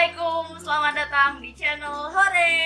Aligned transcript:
Assalamualaikum, 0.00 0.56
selamat 0.64 0.94
datang 0.96 1.44
di 1.44 1.52
channel 1.52 2.08
Hore. 2.08 2.56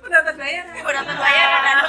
Pendapat 0.00 0.34
bayar. 0.40 0.64
Penonton 0.72 1.16
bayaran. 1.20 1.84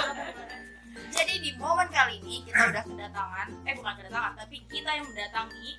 Jadi 1.16 1.34
di 1.40 1.56
momen 1.56 1.88
kali 1.88 2.20
ini 2.20 2.44
kita 2.44 2.68
udah 2.68 2.84
kedatangan, 2.84 3.48
eh 3.64 3.80
bukan 3.80 3.94
kedatangan, 3.96 4.36
tapi 4.36 4.60
kita 4.68 4.90
yang 4.92 5.08
mendatangi 5.08 5.72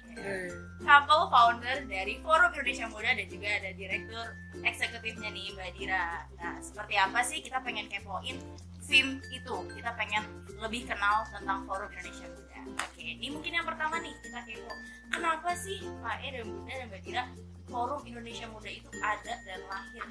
couple 0.81 1.29
founder 1.29 1.77
dari 1.85 2.17
Forum 2.25 2.49
Indonesia 2.57 2.89
Muda 2.89 3.13
dan 3.13 3.29
juga 3.29 3.61
ada 3.61 3.71
direktur 3.77 4.25
eksekutifnya 4.65 5.37
nih 5.37 5.53
Mbak 5.53 5.71
Dira. 5.77 6.25
Nah, 6.41 6.57
seperti 6.65 6.97
apa 6.97 7.21
sih 7.21 7.45
kita 7.45 7.61
pengen 7.61 7.93
kepoin 7.93 8.41
film 8.89 9.21
itu? 9.29 9.57
Kita 9.77 9.93
pengen 10.01 10.25
lebih 10.57 10.89
kenal 10.89 11.29
tentang 11.29 11.69
Forum 11.69 11.93
Indonesia 11.93 12.25
Muda. 12.25 12.46
Oke, 12.75 13.03
ini 13.03 13.31
mungkin 13.31 13.53
yang 13.55 13.67
pertama 13.67 14.03
nih 14.03 14.15
kita 14.25 14.41
kepo. 14.43 14.73
Kenapa 15.15 15.55
sih 15.55 15.79
Pak 16.03 16.17
E 16.25 16.29
dan 16.35 16.45
Bunda 16.51 16.73
dan 16.75 16.87
Mbak 16.91 17.01
Dira 17.07 17.23
Forum 17.71 18.03
Indonesia 18.03 18.47
Muda 18.51 18.71
itu 18.71 18.91
ada 18.99 19.35
dan 19.47 19.61
lahir? 19.71 20.05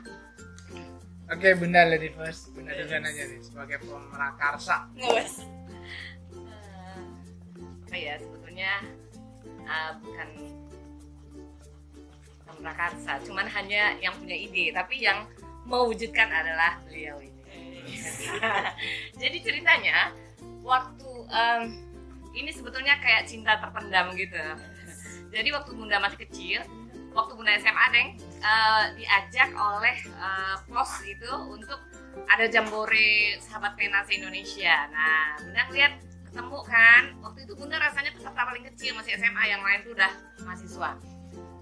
Oke, 1.26 1.48
Bunda 1.60 1.82
Lady 1.90 2.10
First. 2.14 2.54
Bunda 2.56 2.72
dulu 2.72 2.90
nanya 2.92 3.24
nih 3.28 3.40
sebagai 3.44 3.78
pemerakarsa. 3.84 4.88
Ngeles. 4.96 5.44
Eh, 6.36 7.00
apa 7.86 7.96
ya 7.98 8.14
sebetulnya 8.22 8.72
eh, 9.66 9.92
bukan 10.00 10.30
prakarsa, 12.56 13.20
cuman 13.28 13.46
hanya 13.52 13.94
yang 14.00 14.16
punya 14.16 14.34
ide, 14.34 14.72
tapi 14.72 15.04
yang 15.04 15.28
mewujudkan 15.68 16.30
adalah 16.32 16.80
beliau 16.88 17.20
ini. 17.20 17.44
Jadi 19.22 19.38
ceritanya 19.44 20.10
waktu 20.66 21.12
em, 21.30 21.85
ini 22.36 22.52
sebetulnya 22.52 23.00
kayak 23.00 23.26
cinta 23.26 23.58
terpendam 23.58 24.12
gitu. 24.14 24.44
Jadi 25.32 25.50
waktu 25.56 25.72
Bunda 25.74 25.98
masih 26.04 26.20
kecil, 26.28 26.60
waktu 27.16 27.34
Bunda 27.34 27.56
SMA 27.58 27.86
deng 27.96 28.10
eh, 28.44 28.86
diajak 29.00 29.50
oleh 29.56 29.96
eh, 30.04 30.56
pos 30.68 30.92
itu 31.08 31.32
untuk 31.48 31.80
ada 32.28 32.48
jambore 32.48 33.40
sahabat 33.44 33.76
pena 33.80 34.04
se 34.04 34.20
Indonesia. 34.20 34.88
Nah, 34.92 35.40
Bunda 35.40 35.62
ngeliat 35.72 35.94
ketemu 36.32 36.60
kan, 36.68 37.04
waktu 37.24 37.40
itu 37.48 37.54
Bunda 37.56 37.80
rasanya 37.80 38.12
peserta 38.12 38.42
paling 38.44 38.64
kecil 38.72 38.92
masih 39.00 39.16
SMA, 39.16 39.44
yang 39.48 39.64
lain 39.64 39.80
tuh 39.88 39.96
udah 39.96 40.12
mahasiswa. 40.44 41.00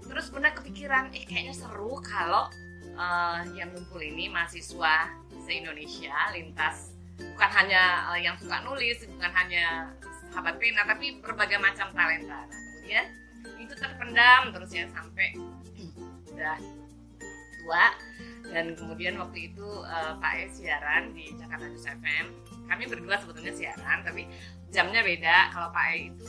Terus 0.04 0.26
Bunda 0.30 0.50
kepikiran, 0.54 1.14
eh 1.14 1.24
kayaknya 1.26 1.54
seru 1.54 1.98
kalau 2.02 2.50
eh, 2.94 3.40
yang 3.54 3.70
ngumpul 3.74 4.02
ini 4.02 4.30
mahasiswa 4.30 5.10
se 5.44 5.50
Indonesia 5.50 6.14
lintas 6.34 6.94
bukan 7.18 7.50
hanya 7.50 8.10
eh, 8.14 8.26
yang 8.26 8.34
suka 8.38 8.62
nulis, 8.66 9.02
bukan 9.06 9.30
hanya 9.30 9.94
sahabat 10.34 10.58
pena, 10.58 10.82
tapi 10.82 11.22
berbagai 11.22 11.56
macam 11.56 11.86
talenta. 11.90 12.42
Nah, 12.42 12.58
kemudian 12.74 13.06
itu 13.56 13.70
terpendam 13.72 14.50
terus 14.50 14.70
ya 14.70 14.84
sampai 14.90 15.38
udah 16.28 16.58
tua 17.56 17.86
dan 18.44 18.74
kemudian 18.74 19.14
waktu 19.16 19.48
itu 19.48 19.68
eh, 19.80 20.12
Pak 20.18 20.32
E 20.34 20.44
siaran 20.50 21.14
di 21.14 21.32
Jakarta 21.32 21.64
News 21.64 21.86
FM 21.86 22.26
kami 22.66 22.84
berdua 22.84 23.16
sebetulnya 23.16 23.54
siaran 23.54 24.02
tapi 24.02 24.28
jamnya 24.68 25.00
beda 25.00 25.48
kalau 25.48 25.70
Pak 25.70 25.86
E 25.86 26.10
itu 26.10 26.28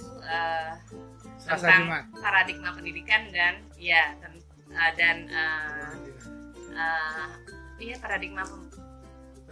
Selasa 1.36 1.60
tentang 1.60 1.84
Jumat. 1.84 2.04
paradigma 2.16 2.70
pendidikan 2.72 3.22
dan 3.30 3.54
ya 3.76 4.16
ten- 4.16 4.46
eh, 4.72 4.92
dan 4.96 5.18
eh, 5.28 5.92
eh, 6.72 7.28
iya 7.82 7.96
paradigma 8.00 8.48
pem- 8.48 8.65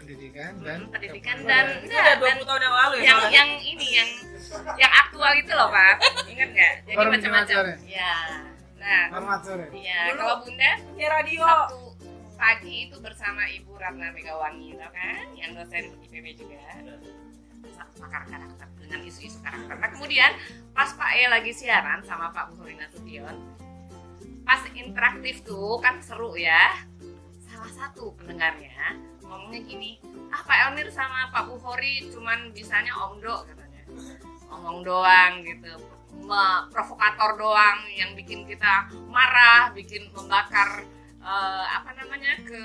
Pendidikan 0.04 0.52
dan 0.60 0.80
pendidikan 0.92 1.38
dan 1.48 1.66
Itu 1.80 1.88
enggak, 1.88 2.04
udah 2.20 2.26
dan 2.28 2.36
20 2.44 2.50
tahun 2.52 2.62
yang 2.62 2.76
lalu 2.76 2.96
ya 3.00 3.04
yang 3.08 3.20
soalnya. 3.24 3.38
yang 3.40 3.50
ini 3.64 3.88
yang 3.96 4.10
yang 4.76 4.92
aktual 4.92 5.32
itu 5.40 5.52
loh 5.56 5.70
Pak 5.72 5.96
ingat 6.28 6.50
nggak 6.52 6.74
jadi 6.92 7.06
macam-macam 7.08 7.56
ya 7.88 8.16
nah 8.84 9.40
sore. 9.40 9.72
Iya, 9.72 10.12
kalau 10.20 10.44
Bunda 10.44 10.72
Ya 11.00 11.08
radio. 11.08 11.40
Sabtu 11.40 11.84
pagi 12.44 12.92
itu 12.92 13.00
bersama 13.00 13.48
Ibu 13.48 13.72
Ratna 13.80 14.12
Megawangi, 14.12 14.76
tau 14.76 14.92
kan? 14.92 15.24
Yang 15.40 15.64
dosen 15.64 15.84
IPB 16.04 16.26
juga. 16.36 16.60
Pakar 17.96 18.28
karakter 18.28 18.68
dengan 18.84 19.00
isu-isu 19.08 19.40
karakter. 19.40 19.80
Nah 19.80 19.90
kemudian 19.96 20.36
pas 20.76 20.92
Pak 20.92 21.12
E 21.16 21.32
lagi 21.32 21.56
siaran 21.56 22.04
sama 22.04 22.36
Pak 22.36 22.52
Buhori 22.52 22.76
Nasution, 22.76 23.32
pas 24.44 24.60
interaktif 24.76 25.40
tuh 25.48 25.80
kan 25.80 26.04
seru 26.04 26.36
ya. 26.36 26.84
Salah 27.64 27.88
satu 27.88 28.12
pendengarnya 28.20 29.00
ngomongnya 29.24 29.64
gini, 29.64 29.96
ah 30.36 30.44
Pak 30.44 30.58
Elmir 30.68 30.92
sama 30.92 31.32
Pak 31.32 31.48
Buhori 31.48 32.12
cuman 32.12 32.52
bisanya 32.52 32.92
omdo 33.08 33.48
katanya. 33.48 33.88
Ngomong 34.52 34.84
doang 34.84 35.40
gitu, 35.48 35.72
provokator 36.68 37.40
doang 37.40 37.88
yang 37.96 38.20
bikin 38.20 38.44
kita 38.44 38.92
marah, 39.08 39.72
bikin 39.72 40.12
membakar 40.12 40.84
eh, 41.24 41.66
apa 41.72 41.96
namanya 41.96 42.36
ke 42.44 42.64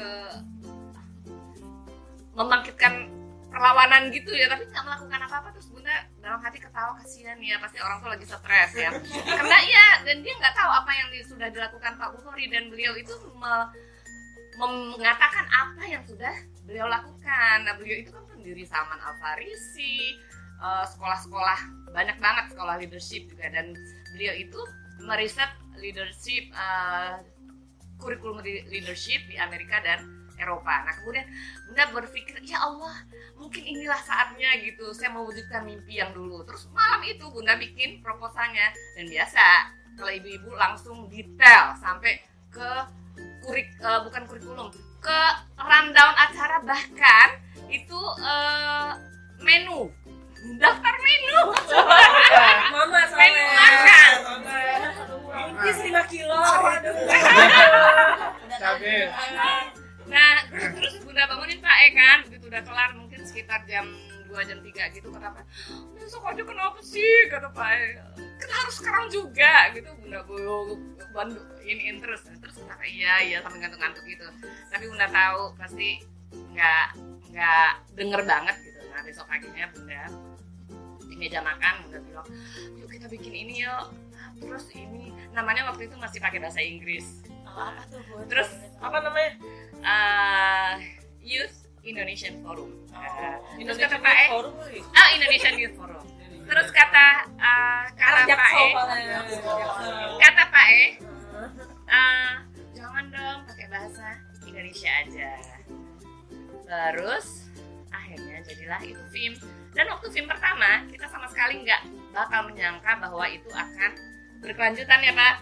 membangkitkan 2.34 3.06
perlawanan 3.54 4.10
gitu 4.10 4.34
ya 4.34 4.50
tapi 4.50 4.66
nggak 4.66 4.82
melakukan 4.82 5.20
apa-apa 5.30 5.54
terus 5.54 5.70
bunda 5.70 5.94
dalam 6.18 6.42
hati 6.42 6.58
ketawa 6.58 6.98
kasihan 6.98 7.38
ya 7.38 7.54
pasti 7.62 7.78
orang 7.78 8.02
tuh 8.02 8.10
lagi 8.10 8.26
stres 8.26 8.72
ya 8.74 8.90
karena 9.24 9.58
ya 9.62 9.86
dan 10.02 10.26
dia 10.26 10.34
nggak 10.42 10.54
tahu 10.58 10.70
apa 10.74 10.90
yang 10.90 11.08
sudah 11.22 11.48
dilakukan 11.54 11.94
Pak 11.96 12.18
Bukhari 12.18 12.50
dan 12.50 12.66
beliau 12.66 12.98
itu 12.98 13.14
me- 13.38 13.70
mengatakan 14.58 15.46
apa 15.46 15.82
yang 15.86 16.02
sudah 16.02 16.34
beliau 16.66 16.90
lakukan 16.90 17.56
nah 17.62 17.78
beliau 17.78 18.02
itu 18.02 18.10
kan 18.10 18.24
pendiri 18.34 18.64
Salman 18.66 18.98
Al 18.98 19.14
Farisi 19.22 20.18
eh, 20.58 20.84
sekolah-sekolah 20.90 21.90
banyak 21.94 22.18
banget 22.18 22.44
sekolah 22.52 22.74
leadership 22.82 23.30
juga 23.30 23.46
dan 23.54 23.72
beliau 24.12 24.34
itu 24.34 24.60
meriset 25.06 25.50
leadership 25.78 26.50
eh, 26.50 27.22
kurikulum 27.98 28.42
leadership 28.44 29.26
di 29.26 29.36
Amerika 29.38 29.82
dan 29.82 30.18
Eropa. 30.38 30.86
Nah 30.86 30.94
kemudian 31.02 31.26
Bunda 31.66 31.84
berpikir 31.90 32.38
ya 32.46 32.62
Allah 32.62 32.94
mungkin 33.34 33.66
inilah 33.66 33.98
saatnya 34.06 34.54
gitu 34.62 34.94
saya 34.94 35.10
mewujudkan 35.10 35.66
mimpi 35.66 35.98
yang 35.98 36.14
dulu. 36.14 36.46
Terus 36.46 36.70
malam 36.70 37.02
itu 37.04 37.26
Bunda 37.28 37.58
bikin 37.58 37.98
proposalnya 38.00 38.70
dan 38.94 39.06
biasa 39.10 39.44
kalau 39.98 40.14
ibu-ibu 40.14 40.54
langsung 40.54 41.10
detail 41.10 41.74
sampai 41.74 42.22
ke 42.54 42.70
kurik 43.48 43.68
eh, 43.80 44.00
bukan 44.04 44.22
kurikulum 44.28 44.68
ke 45.00 45.20
rundown 45.56 46.14
acara 46.20 46.60
bahkan 46.68 47.28
itu 47.72 48.00
eh, 48.20 48.92
menu 49.40 49.88
daftar 50.60 50.94
menu 51.00 51.40
Mama 52.68 52.84
menu 52.92 53.08
soalnya. 53.08 53.44
makan 53.56 54.12
Intis 55.38 55.78
5 55.80 56.12
kilo. 56.12 56.34
Aduh. 56.38 56.94
Cabe. 58.60 58.96
Nah, 60.10 60.34
terus 60.50 60.94
Bunda 61.04 61.24
bangunin 61.30 61.62
Pak 61.62 61.76
E 61.78 61.88
kan, 61.94 62.18
begitu 62.26 62.44
udah 62.50 62.62
kelar 62.64 62.90
mungkin 62.98 63.22
sekitar 63.22 63.62
jam 63.70 63.86
2 64.28 64.34
jam 64.44 64.58
3 64.60 64.96
gitu 64.98 65.08
kata 65.08 65.28
Pak. 65.30 65.44
Besok 65.94 66.26
aja 66.26 66.42
kenapa 66.42 66.78
sih 66.82 67.30
kata 67.30 67.48
Pak 67.54 67.68
E. 67.70 67.86
Kan 68.38 68.50
harus 68.50 68.74
sekarang 68.82 69.06
juga 69.08 69.72
gitu 69.72 69.88
Bunda 69.98 70.20
gue 70.26 70.74
bantu 71.14 71.40
ini 71.68 72.00
terus 72.00 72.24
terus 72.24 72.56
kata 72.64 72.84
iya 72.88 73.20
iya 73.20 73.38
sampai 73.44 73.60
ngantuk-ngantuk 73.60 74.04
gitu. 74.08 74.24
Tapi 74.72 74.84
Bunda 74.88 75.08
tahu 75.12 75.52
pasti 75.60 76.00
nggak 76.32 76.86
nggak 77.28 77.70
denger 77.94 78.20
banget 78.24 78.56
gitu. 78.64 78.80
Nah 78.88 79.00
besok 79.04 79.28
paginya 79.28 79.68
Bunda 79.70 80.02
di 81.04 81.14
meja 81.16 81.40
makan 81.44 81.74
Bunda 81.84 81.98
bilang, 82.04 82.28
yuk 82.80 82.88
kita 82.88 83.06
bikin 83.12 83.34
ini 83.46 83.68
yuk. 83.68 83.86
Terus 84.38 84.70
ini 84.72 85.12
namanya 85.34 85.68
waktu 85.68 85.90
itu 85.90 85.96
masih 86.00 86.18
pakai 86.22 86.40
bahasa 86.40 86.62
Inggris. 86.62 87.22
Oh, 87.44 87.58
apa 87.74 87.82
tuh 87.90 88.00
Bun? 88.06 88.24
Terus 88.30 88.50
Apa 88.78 89.02
namanya? 89.02 89.32
uh, 89.82 90.74
Youth 91.18 91.66
Indonesian 91.82 92.38
Forum. 92.46 92.70
Uh, 92.94 93.36
terus 93.58 93.78
kata 93.78 93.98
Indonesia 93.98 93.98
Pak 93.98 94.14
E, 94.14 94.26
ah 94.94 95.08
Indonesian 95.18 95.54
Youth 95.58 95.74
Forum. 95.74 96.04
Terus 96.48 96.68
kata 96.70 97.06
uh, 97.36 97.84
kata 97.98 98.20
Pak 98.30 98.50
E, 98.54 98.66
kata 100.22 100.42
Pak 100.48 100.66
E, 100.70 100.82
uh, 101.88 102.32
jangan 102.76 103.04
dong 103.10 103.38
pakai 103.48 103.66
bahasa 103.72 104.06
Indonesia 104.44 104.90
aja. 105.04 105.30
Terus 106.68 107.48
akhirnya 107.88 108.38
jadilah 108.44 108.80
itu 108.84 109.02
film. 109.12 109.34
Dan 109.72 109.88
waktu 109.92 110.06
film 110.12 110.28
pertama 110.28 110.84
kita 110.88 111.06
sama 111.08 111.26
sekali 111.28 111.64
nggak 111.64 111.82
bakal 112.12 112.48
menyangka 112.48 112.92
bahwa 113.00 113.24
itu 113.28 113.48
akan 113.52 113.90
berkelanjutan 114.44 115.00
ya 115.02 115.12
Pak. 115.16 115.34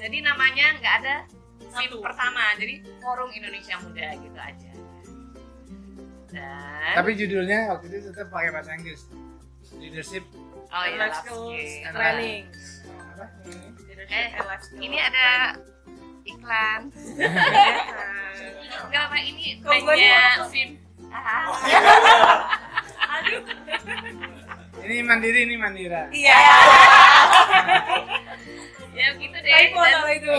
Jadi 0.00 0.16
namanya 0.24 0.66
nggak 0.80 0.94
ada 1.04 1.16
film 1.72 2.00
Satu. 2.00 2.04
pertama, 2.04 2.44
jadi 2.58 2.84
Forum 3.00 3.30
Indonesia 3.32 3.76
Muda 3.80 4.08
gitu 4.18 4.38
aja. 4.38 4.72
Dan 6.32 6.92
Tapi 6.96 7.10
judulnya 7.16 7.58
waktu 7.76 7.84
itu 7.92 7.98
tetap 8.12 8.28
pakai 8.32 8.50
bahasa 8.52 8.72
Inggris. 8.76 9.08
Leadership 9.80 10.24
oh 10.68 10.84
iya, 10.84 11.08
skills 11.16 11.72
skill. 11.80 11.92
training. 11.96 12.44
apa? 12.92 13.24
Eh, 14.08 14.28
and 14.36 14.44
life 14.48 14.62
skills. 14.64 14.82
Ini 14.84 14.98
ada 15.00 15.26
iklan. 16.24 16.80
Enggak 18.88 19.02
apa 19.08 19.16
ini. 19.22 19.60
Ah. 21.12 21.44
Aduh. 23.20 23.42
Ini 24.82 25.04
mandiri, 25.06 25.46
ini 25.46 25.56
mandira. 25.60 26.08
Iya. 26.10 26.40
ya 28.92 29.08
gitu 29.16 29.36
deh 29.40 29.52
Typo 29.52 29.80
dan, 29.80 30.04
itu. 30.12 30.36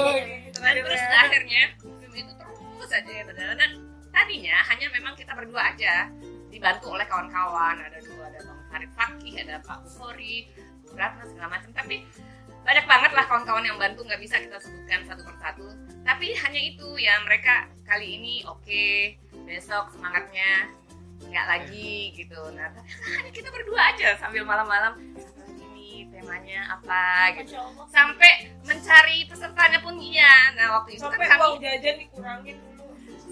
dan 0.61 0.73
terus 0.77 1.03
akhirnya 1.09 1.61
film 1.81 2.13
itu 2.13 2.31
terus 2.37 2.91
aja 2.93 3.11
ya 3.11 3.23
dan, 3.33 3.57
dan 3.57 3.71
tadinya 4.13 4.57
hanya 4.69 4.87
memang 4.93 5.13
kita 5.17 5.33
berdua 5.33 5.73
aja 5.73 6.07
dibantu 6.53 6.93
oleh 6.93 7.05
kawan-kawan 7.09 7.81
ada 7.81 7.97
dua 8.05 8.29
ada 8.29 8.39
bang 8.45 8.59
Farid 8.69 8.91
Fakih 8.93 9.33
ada 9.41 9.55
Pak 9.65 9.77
Bukhori 9.89 10.53
Bu 10.85 10.93
Ratna 10.93 11.25
segala 11.25 11.57
macam 11.57 11.71
tapi 11.73 12.05
banyak 12.63 12.85
banget 12.87 13.11
lah 13.11 13.25
kawan-kawan 13.27 13.63
yang 13.63 13.75
bantu 13.75 14.01
nggak 14.03 14.21
bisa 14.23 14.39
kita 14.39 14.55
sebutkan 14.57 15.03
satu 15.03 15.21
persatu 15.23 15.67
tapi 16.03 16.31
hanya 16.35 16.59
itu 16.59 16.87
ya 16.95 17.19
mereka 17.23 17.67
kali 17.83 18.19
ini 18.19 18.43
oke 18.43 18.87
besok 19.43 19.91
semangatnya 19.91 20.67
nggak 21.23 21.45
lagi 21.47 22.11
gitu. 22.11 22.35
Nah 22.51 22.67
tapi 22.71 22.89
hanya 23.15 23.31
kita 23.31 23.47
berdua 23.47 23.95
aja 23.95 24.19
sambil 24.19 24.43
malam-malam 24.43 24.99
"Satu 25.15 25.55
nih 25.71 26.11
temanya 26.11 26.67
apa? 26.75 27.31
Gitu. 27.39 27.55
sampai 27.87 28.51
mencari 28.67 29.23
pesertanya 29.27 29.79
pun 29.79 29.95
iya. 29.99 30.51
Nah 30.59 30.79
waktu 30.79 30.99
itu 30.99 31.03
Sampai 31.07 31.27
kan 31.27 31.39
kami 31.39 31.63
jajan 31.63 31.95
dikurangin 31.99 32.55
dulu. 32.59 32.83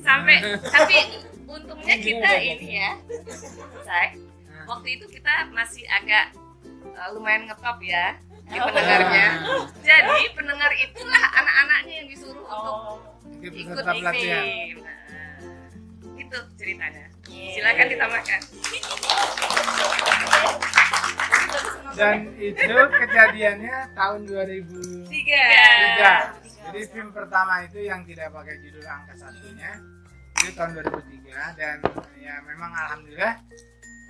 sampai 0.02 0.36
tapi 0.76 0.96
untungnya 1.44 1.96
kita 2.00 2.30
ini 2.40 2.68
ya 2.80 2.92
saya 3.84 4.16
Nah, 4.48 4.64
waktu 4.78 4.88
itu 4.96 5.06
kita 5.10 5.50
masih 5.52 5.84
agak 5.90 6.32
uh, 6.96 7.10
lumayan 7.12 7.50
ngetop 7.50 7.82
ya 7.84 8.16
di 8.52 8.58
Oh. 8.58 8.66
pendengarnya 8.68 9.28
jadi 9.82 10.24
pendengar 10.36 10.72
itulah 10.76 11.24
anak-anaknya 11.34 11.94
yang 11.96 12.08
disuruh 12.08 12.44
untuk 12.44 12.76
Oh. 12.76 12.98
itu 13.40 13.56
ikut 13.58 13.76
pelatihan 13.80 14.44
ini 14.44 14.76
nah, 14.78 15.38
itu 16.18 16.38
ceritanya 16.56 17.06
Iya. 17.26 17.50
silakan 17.56 17.86
ditambahkan 17.88 18.40
dan 21.92 22.16
itu 22.34 22.76
kejadiannya 22.92 23.76
tahun 23.94 24.20
2003 24.24 25.08
Tiga. 25.08 25.44
Tiga. 25.52 26.14
jadi 26.66 26.82
film 26.88 27.10
pertama 27.12 27.64
itu 27.64 27.80
yang 27.82 28.04
tidak 28.04 28.32
pakai 28.32 28.56
judul 28.60 28.84
angka 28.84 29.14
satunya 29.18 29.72
itu 30.38 30.52
tahun 30.52 30.72
2003 30.76 31.60
dan 31.60 31.76
ya 32.18 32.36
memang 32.44 32.72
alhamdulillah 32.74 33.36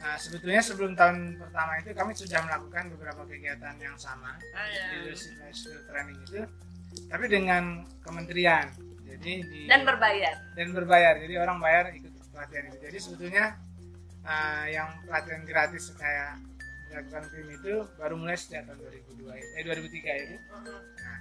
uh, 0.01 0.17
sebetulnya 0.17 0.61
sebelum 0.61 0.97
tahun 0.97 1.37
pertama 1.37 1.71
itu 1.79 1.89
kami 1.93 2.11
sudah 2.17 2.39
melakukan 2.43 2.83
beberapa 2.97 3.21
kegiatan 3.29 3.75
yang 3.77 3.95
sama 3.95 4.35
di 4.41 4.97
Leadership 4.97 5.33
Life 5.39 5.57
Skill 5.57 5.81
Training 5.87 6.19
itu 6.25 6.41
tapi 7.07 7.25
dengan 7.31 7.87
kementerian. 8.03 8.67
Jadi 9.07 9.33
di 9.47 9.59
dan 9.67 9.87
berbayar. 9.87 10.35
Dan 10.55 10.67
berbayar. 10.75 11.13
Jadi 11.19 11.33
orang 11.39 11.57
bayar 11.59 11.91
ikut 11.95 12.11
pelatihan 12.31 12.63
itu. 12.71 12.77
Jadi 12.83 12.97
sebetulnya 12.99 13.45
uh, 14.23 14.65
yang 14.67 14.89
pelatihan 15.07 15.41
gratis 15.47 15.91
kayak 15.95 16.39
dilakukan 16.91 17.23
film 17.31 17.49
itu 17.55 17.73
baru 17.95 18.15
mulai 18.19 18.35
sejak 18.35 18.67
tahun 18.67 18.79
2002 19.23 19.31
eh 19.31 19.63
2003 19.63 20.23
itu. 20.27 20.35
Nah, 20.99 21.19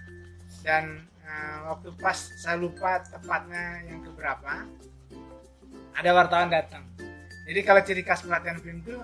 dan 0.67 0.85
uh, 1.23 1.59
waktu 1.75 1.89
pas 1.99 2.19
saya 2.19 2.59
lupa 2.59 2.99
tepatnya 3.07 3.87
yang 3.87 4.03
keberapa 4.03 4.67
ada 5.95 6.11
wartawan 6.15 6.51
datang 6.51 6.83
jadi 7.47 7.61
kalau 7.67 7.81
ciri 7.83 8.03
khas 8.05 8.23
pelatihan 8.23 8.59
film 8.61 8.79
itu 8.85 8.97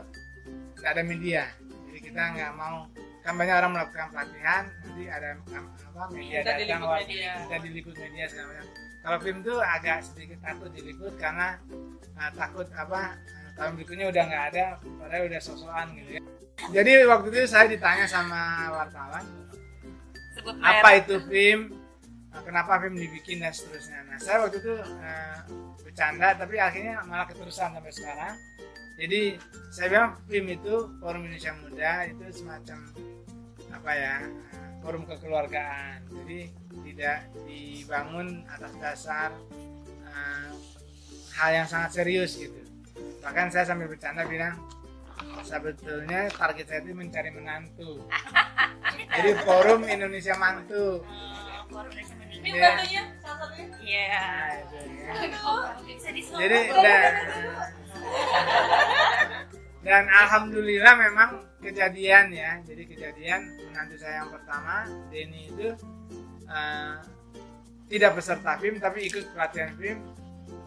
nggak 0.80 0.90
ada 0.92 1.02
media. 1.02 1.42
Jadi 1.88 1.98
kita 2.12 2.22
nggak 2.36 2.52
mau 2.54 2.86
kan 3.26 3.34
banyak 3.34 3.56
orang 3.58 3.72
melakukan 3.74 4.06
pelatihan 4.14 4.62
nanti 4.86 5.02
ada 5.10 5.34
apa 5.34 6.02
media 6.14 6.38
Kita 6.46 6.52
datang 6.54 6.62
diliput 6.62 6.86
wah, 6.86 6.98
media. 7.02 7.30
kita 7.42 7.56
diliput 7.58 7.94
media 7.98 8.24
segala 8.30 8.46
macam. 8.54 8.66
Kalau 9.02 9.18
film 9.22 9.38
tuh 9.42 9.58
agak 9.58 9.98
sedikit 10.06 10.38
takut 10.42 10.70
diliput 10.70 11.14
karena 11.18 11.48
uh, 12.14 12.30
takut 12.38 12.66
apa 12.70 13.18
uh, 13.18 13.50
tahun 13.58 13.72
berikutnya 13.82 14.06
udah 14.14 14.22
nggak 14.30 14.44
ada 14.54 14.64
padahal 14.78 15.22
udah 15.26 15.40
sosokan 15.42 15.86
gitu 15.98 16.10
ya. 16.18 16.22
Jadi 16.70 16.92
waktu 17.04 17.26
itu 17.34 17.38
saya 17.50 17.66
ditanya 17.66 18.06
sama 18.06 18.70
wartawan 18.70 19.24
sebut 20.38 20.54
apa 20.62 20.88
itu 21.00 21.14
film 21.26 21.60
kenapa 22.44 22.82
film 22.82 22.96
dibikin 22.98 23.40
dan 23.40 23.52
seterusnya. 23.54 24.02
Nah 24.08 24.18
saya 24.18 24.44
waktu 24.44 24.58
itu 24.60 24.74
uh, 24.76 25.38
bercanda 25.80 26.34
tapi 26.36 26.60
akhirnya 26.60 27.00
malah 27.06 27.26
keterusan 27.30 27.72
sampai 27.72 27.92
sekarang. 27.94 28.34
Jadi 28.96 29.36
saya 29.68 29.86
bilang 29.92 30.10
film 30.24 30.46
itu 30.48 30.74
forum 31.00 31.28
Indonesia 31.28 31.52
Muda 31.60 31.92
itu 32.08 32.24
semacam 32.32 32.78
apa 33.72 33.92
ya 33.92 34.14
forum 34.80 35.02
kekeluargaan. 35.04 36.04
Jadi 36.08 36.40
tidak 36.90 37.18
dibangun 37.44 38.44
atas 38.48 38.72
dasar 38.80 39.30
uh, 40.08 40.52
hal 41.36 41.50
yang 41.52 41.68
sangat 41.68 42.02
serius 42.02 42.40
gitu. 42.40 42.60
Bahkan 43.20 43.52
saya 43.52 43.68
sambil 43.68 43.88
bercanda 43.92 44.24
bilang 44.24 44.56
sebetulnya 45.44 46.32
target 46.32 46.66
saya 46.66 46.80
itu 46.80 46.96
mencari 46.96 47.30
menantu. 47.30 48.00
Jadi 49.16 49.30
forum 49.44 49.84
Indonesia 49.84 50.34
Mantu. 50.40 51.04
Oh. 51.04 51.46
Ini 52.36 52.48
Iya. 52.52 52.62
bantunya 52.62 53.02
salah 53.18 53.36
satunya. 53.40 53.66
Iya. 53.80 54.24
Bisa 55.86 56.08
disuruh. 56.12 56.38
jadi 56.40 56.58
dan 56.76 57.12
dan 59.80 60.04
alhamdulillah 60.10 60.94
memang 60.98 61.30
kejadian 61.62 62.34
ya 62.34 62.58
jadi 62.66 62.82
kejadian 62.84 63.40
menantu 63.70 63.96
saya 63.98 64.22
yang 64.22 64.30
pertama 64.34 64.74
Denny 65.08 65.46
itu 65.50 65.68
eh, 66.46 66.94
tidak 67.86 68.18
peserta 68.18 68.58
film 68.58 68.82
tapi 68.82 69.06
ikut 69.06 69.30
pelatihan 69.30 69.70
film 69.78 69.98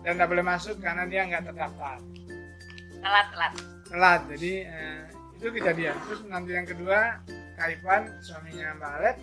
dan 0.03 0.15
tidak 0.15 0.27
boleh 0.31 0.45
masuk 0.47 0.79
karena 0.79 1.03
dia 1.03 1.27
nggak 1.27 1.51
terdaftar 1.51 1.99
telat 3.03 3.27
telat 3.35 3.53
telat 3.91 4.21
jadi 4.35 4.51
eh, 4.67 5.01
itu 5.35 5.47
kejadian 5.51 5.95
terus 6.07 6.19
menantu 6.23 6.51
yang 6.55 6.67
kedua 6.67 6.99
Kaipan 7.59 8.07
suaminya 8.23 8.71
Mbak 8.79 8.91
Alet 9.03 9.17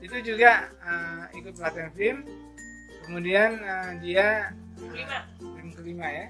itu 0.00 0.16
juga 0.34 0.70
eh, 0.82 1.24
ikut 1.40 1.52
pelatihan 1.56 1.92
film. 1.92 2.18
Kemudian 3.06 3.50
eh, 3.60 3.92
dia 4.02 4.26
Lima. 4.92 5.18
film 5.38 5.70
kelima 5.74 6.06
ya. 6.10 6.26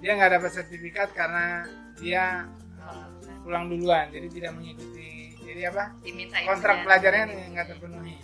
Dia 0.00 0.10
nggak 0.16 0.32
dapat 0.40 0.50
sertifikat 0.54 1.08
karena 1.12 1.68
dia 2.00 2.46
eh, 2.80 3.06
pulang 3.42 3.68
duluan. 3.68 4.08
Jadi 4.08 4.28
tidak 4.30 4.52
mengikuti 4.56 5.36
jadi 5.50 5.74
apa? 5.74 5.84
Diminta 6.06 6.36
kontrak 6.46 6.74
izinnya. 6.78 6.86
pelajarannya 6.86 7.44
nggak 7.50 7.66
terpenuhi. 7.74 8.16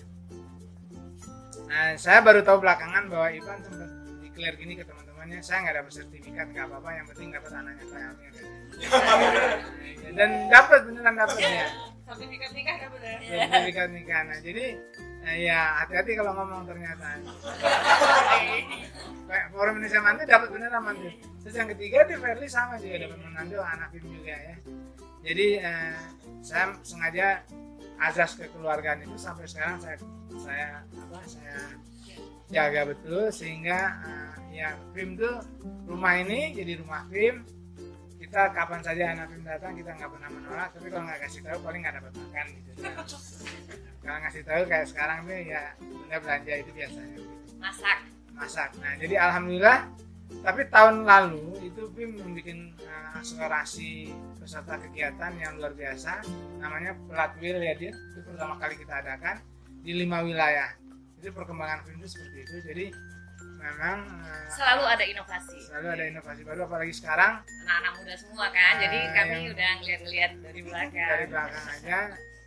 Nah 1.67 1.99
saya 1.99 2.19
baru 2.23 2.41
tahu 2.47 2.63
belakangan 2.63 3.11
bahwa 3.11 3.29
Ivan 3.35 3.59
sempat 3.67 3.91
declare 4.23 4.57
gini 4.61 4.79
ke 4.79 4.85
teman-temannya 4.87 5.41
saya 5.43 5.59
nggak 5.67 5.77
dapat 5.83 5.93
sertifikat 5.97 6.47
nggak 6.55 6.67
apa-apa 6.71 6.91
yang 6.95 7.07
penting 7.11 7.29
dapat 7.35 7.51
anaknya 7.57 7.87
saya 7.91 8.09
dan 10.21 10.31
dapat 10.53 10.81
beneran 10.85 11.15
dapat 11.17 11.37
ya 11.41 11.67
Sertifikat 12.07 12.51
nikah 12.55 12.75
dapat 12.79 13.01
ya. 13.03 13.17
sertifikat 13.27 13.89
nikah 13.91 14.21
nah 14.31 14.39
jadi 14.39 14.65
eh, 15.27 15.37
ya 15.43 15.83
hati-hati 15.83 16.15
kalau 16.15 16.33
ngomong 16.39 16.63
ternyata. 16.71 17.19
Kayak 19.27 19.47
forum 19.51 19.75
Indonesia 19.83 20.01
mantu 20.07 20.23
dapat 20.23 20.49
beneran 20.55 20.83
mantu 20.87 21.11
terus 21.43 21.55
yang 21.59 21.71
ketiga 21.75 22.07
di 22.07 22.15
Verly 22.15 22.47
sama 22.47 22.79
juga 22.79 23.11
dapat 23.11 23.19
menantu 23.27 23.59
anak 23.59 23.89
film 23.91 24.09
juga 24.15 24.35
ya. 24.39 24.57
Jadi 25.27 25.47
eh, 25.59 25.99
saya 26.47 26.65
sengaja 26.87 27.43
azas 27.99 28.39
kekeluargaan 28.39 29.03
itu 29.03 29.19
sampai 29.19 29.51
sekarang 29.51 29.83
saya 29.83 29.99
saya 30.39 30.69
apa 30.95 31.19
saya 31.27 31.59
jaga 32.55 32.95
betul 32.95 33.35
sehingga 33.35 33.99
eh, 34.07 34.63
ya 34.63 34.79
film 34.95 35.19
tuh 35.19 35.43
rumah 35.91 36.23
ini 36.23 36.55
jadi 36.55 36.79
rumah 36.79 37.03
film 37.11 37.43
kita 38.27 38.43
kapan 38.51 38.81
saja 38.83 39.03
anak 39.15 39.27
film 39.31 39.47
datang 39.47 39.73
kita 39.79 39.91
nggak 39.95 40.11
pernah 40.11 40.29
menolak. 40.35 40.69
Tapi 40.75 40.87
kalau 40.91 41.05
nggak 41.07 41.21
kasih 41.23 41.41
tahu 41.47 41.59
paling 41.63 41.81
nggak 41.87 41.95
dapat 42.03 42.13
makan 42.19 42.47
gitu. 42.51 42.71
Kalau 44.03 44.19
ngasih 44.23 44.43
tahu 44.43 44.63
kayak 44.67 44.87
sekarang 44.91 45.19
tuh 45.27 45.39
ya 45.39 45.63
bunda 45.79 46.17
belanja 46.19 46.53
itu 46.59 46.71
biasanya. 46.75 47.17
Gitu 47.17 47.37
masak. 47.63 47.99
Masak. 48.37 48.71
Nah, 48.83 48.93
jadi 49.01 49.15
alhamdulillah 49.17 49.81
tapi 50.43 50.67
tahun 50.67 51.07
lalu 51.07 51.71
itu 51.71 51.87
BIM 51.95 52.19
membuat 52.19 52.51
uh, 52.83 53.19
akselerasi 53.23 54.11
peserta 54.43 54.75
kegiatan 54.79 55.33
yang 55.39 55.55
luar 55.59 55.73
biasa. 55.75 56.23
Namanya 56.59 56.99
Pelatwil 57.07 57.63
ya 57.63 57.75
dia 57.79 57.93
itu 57.95 58.21
pertama 58.27 58.59
kali 58.59 58.75
kita 58.75 59.07
adakan 59.07 59.39
di 59.87 59.93
lima 59.95 60.27
wilayah. 60.27 60.75
Itu 61.23 61.31
perkembangan 61.31 61.87
film 61.87 62.03
itu 62.03 62.11
seperti 62.19 62.39
itu. 62.43 62.57
Jadi 62.67 62.87
memang 63.63 63.99
uh, 64.26 64.26
selalu 64.49 64.83
ada 64.85 65.05
inovasi 65.05 65.59
selalu 65.61 65.87
ada 65.91 66.05
inovasi 66.07 66.41
baru 66.43 66.61
apalagi 66.65 66.93
sekarang 66.93 67.33
anak-anak 67.65 67.93
muda 67.97 68.15
semua 68.15 68.47
kan 68.49 68.63
Ah, 68.69 68.79
jadi 68.79 68.99
kami 69.13 69.37
udah 69.51 69.71
ngeliat-ngeliat 69.77 70.33
dari 70.41 70.61
belakang 70.63 71.09
dari 71.09 71.25
belakang 71.27 71.65
aja 71.69 71.99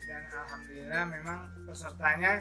dan 0.02 0.22
alhamdulillah 0.32 1.04
memang 1.08 1.38
pesertanya 1.64 2.32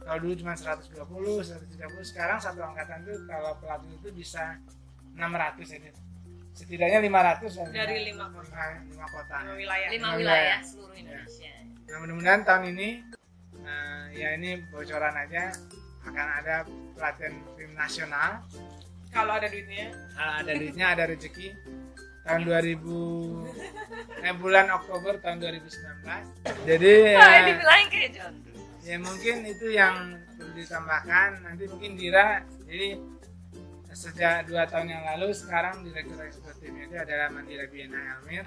kalau 0.00 0.18
dulu 0.18 0.34
cuma 0.34 0.52
120, 0.52 0.96
130 0.96 1.68
sekarang 2.02 2.38
satu 2.38 2.60
angkatan 2.62 3.04
tuh 3.04 3.18
kalau 3.24 3.52
pelatih 3.58 3.92
itu 3.94 4.08
bisa 4.10 4.56
600 5.12 5.76
ini 5.76 5.90
setidaknya 6.50 6.98
500 6.98 7.54
lah. 7.54 7.66
Dari 7.70 7.96
lima 8.08 8.26
kota. 8.28 8.50
lima, 8.50 8.82
lima 8.88 9.06
kota 9.06 9.36
Lima 9.38 9.54
wilayah. 9.54 9.88
lima 9.88 9.94
Lima 9.94 10.08
wilayah 10.16 10.40
wilayah. 10.56 10.58
seluruh 10.64 10.96
Indonesia 10.96 11.52
nah 11.84 11.96
mudah-mudahan 11.98 12.42
tahun 12.42 12.64
ini 12.72 12.88
eh, 13.58 14.02
ya 14.14 14.28
ini 14.34 14.50
bocoran 14.66 15.14
aja 15.14 15.52
akan 16.02 16.26
ada 16.34 16.56
pelatihan 16.92 17.34
film 17.52 17.72
nasional 17.74 18.40
Kalau 19.08 19.32
ada 19.34 19.48
duitnya. 19.48 19.86
kalau 20.12 20.34
ada 20.40 20.52
duitnya 20.52 20.86
ada 20.92 21.04
rezeki. 21.08 21.48
Tahun 22.22 22.44
2000 22.44 22.84
eh 24.20 24.34
bulan 24.36 24.68
Oktober 24.68 25.16
tahun 25.16 25.40
2019 25.40 26.68
jadi 26.68 26.92
Wah, 27.16 27.40
dibilangin 27.40 27.86
kayak 27.88 28.10
John. 28.12 28.34
ya 28.84 28.96
mungkin 29.00 29.36
itu 29.48 29.66
yang 29.72 29.96
perlu 30.36 30.52
ditambahkan. 30.52 31.28
Nanti 31.40 31.64
mungkin 31.72 31.96
Dira 31.96 32.44
jadi 32.68 33.00
sejak 33.88 34.44
dua 34.44 34.68
tahun 34.68 34.92
yang 34.92 35.02
lalu 35.08 35.32
sekarang 35.32 35.80
direktur 35.82 36.20
eksekutifnya 36.20 36.82
itu 36.84 36.96
adalah 37.00 37.32
Mandira 37.32 37.64
Biena 37.66 37.96
Elmir 38.20 38.44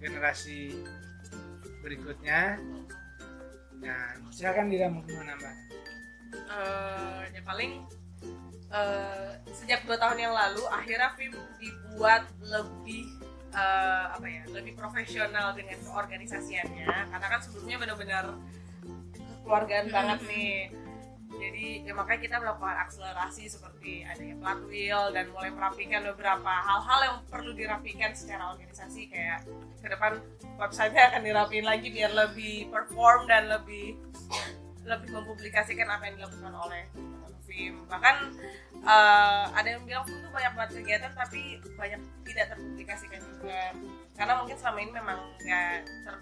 generasi 0.00 0.80
berikutnya. 1.84 2.56
Dan 3.84 4.16
silakan 4.32 4.72
Dira 4.72 4.88
mungkin 4.88 5.12
mau 5.20 5.28
nambah. 5.28 5.54
Eh, 6.32 7.22
ya 7.36 7.40
paling 7.44 7.84
eh, 8.70 9.30
sejak 9.50 9.82
dua 9.86 9.98
tahun 9.98 10.18
yang 10.18 10.34
lalu 10.34 10.62
akhirnya 10.70 11.10
film 11.18 11.42
dibuat 11.58 12.26
lebih 12.42 13.06
eh, 13.50 14.04
apa 14.14 14.26
ya 14.26 14.42
lebih 14.54 14.74
profesional 14.78 15.52
dengan 15.54 15.78
keorganisasiannya. 15.82 16.88
Karena 17.10 17.26
kan 17.26 17.40
sebelumnya 17.42 17.76
benar-benar 17.82 18.24
kekeluargaan 19.14 19.86
banget 19.90 20.20
nih. 20.30 20.54
Jadi 21.30 21.86
ya 21.86 21.94
makanya 21.94 22.20
kita 22.20 22.36
melakukan 22.42 22.76
akselerasi 22.84 23.48
seperti 23.48 24.02
adanya 24.02 24.34
plat 24.42 24.60
wheel 24.66 25.14
dan 25.14 25.30
mulai 25.30 25.48
merapikan 25.54 26.02
beberapa 26.04 26.52
hal-hal 26.52 27.00
yang 27.06 27.16
perlu 27.30 27.54
dirapikan 27.54 28.12
secara 28.12 28.50
organisasi. 28.52 29.08
Kayak 29.08 29.46
ke 29.80 29.88
depan 29.88 30.20
websitenya 30.58 31.14
akan 31.14 31.22
dirapiin 31.24 31.64
lagi 31.64 31.88
biar 31.88 32.12
lebih 32.12 32.68
perform 32.68 33.30
dan 33.30 33.48
lebih 33.48 33.96
lebih 34.90 35.08
mempublikasikan 35.12 35.86
apa 35.86 36.10
yang 36.10 36.24
dilakukan 36.24 36.54
oleh 36.56 36.82
film. 37.50 37.82
Bahkan 37.90 38.16
eh, 38.86 39.44
ada 39.50 39.68
yang 39.68 39.82
bilang 39.82 40.06
film 40.06 40.22
tuh 40.22 40.32
banyak 40.32 40.52
banget 40.54 40.70
kegiatan 40.78 41.12
tapi 41.18 41.58
banyak 41.74 42.00
tidak 42.22 42.46
terpublikasikan 42.54 43.20
juga. 43.26 43.60
Karena 44.14 44.32
mungkin 44.38 44.56
selama 44.56 44.78
ini 44.78 44.92
memang 44.94 45.18
nggak 45.42 45.76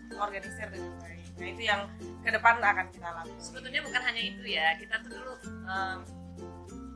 terorganisir 0.09 0.67
dengan 0.73 0.93
baik. 1.05 1.27
Nah 1.37 1.47
itu 1.53 1.63
yang 1.63 1.81
ke 2.25 2.31
depan 2.33 2.55
akan 2.59 2.87
kita 2.89 3.09
lakukan. 3.13 3.39
Sebetulnya 3.45 3.81
bukan 3.85 4.03
hanya 4.03 4.23
itu 4.25 4.43
ya, 4.49 4.67
kita 4.81 4.95
tuh 5.05 5.11
dulu 5.13 5.33
um, 5.69 5.99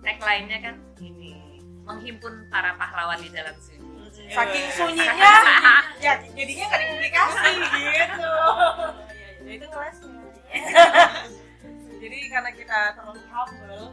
tagline-nya 0.03 0.59
kan 0.65 0.75
ini 0.99 1.61
menghimpun 1.85 2.49
para 2.49 2.75
pahlawan 2.81 3.21
di 3.21 3.31
dalam 3.31 3.55
sini. 3.61 3.85
saking 4.13 4.67
sunyinya. 4.77 5.33
Ya 6.01 6.21
jadinya 6.21 6.65
nggak 6.69 6.81
dipublikasi 6.85 7.53
gitu. 7.61 8.33
Ya 9.43 9.53
itu 9.59 9.67
ngelesnya 9.67 10.23
jadi 12.03 12.19
karena 12.29 12.51
kita 12.53 12.79
terlalu 12.93 13.21
humble 13.33 13.87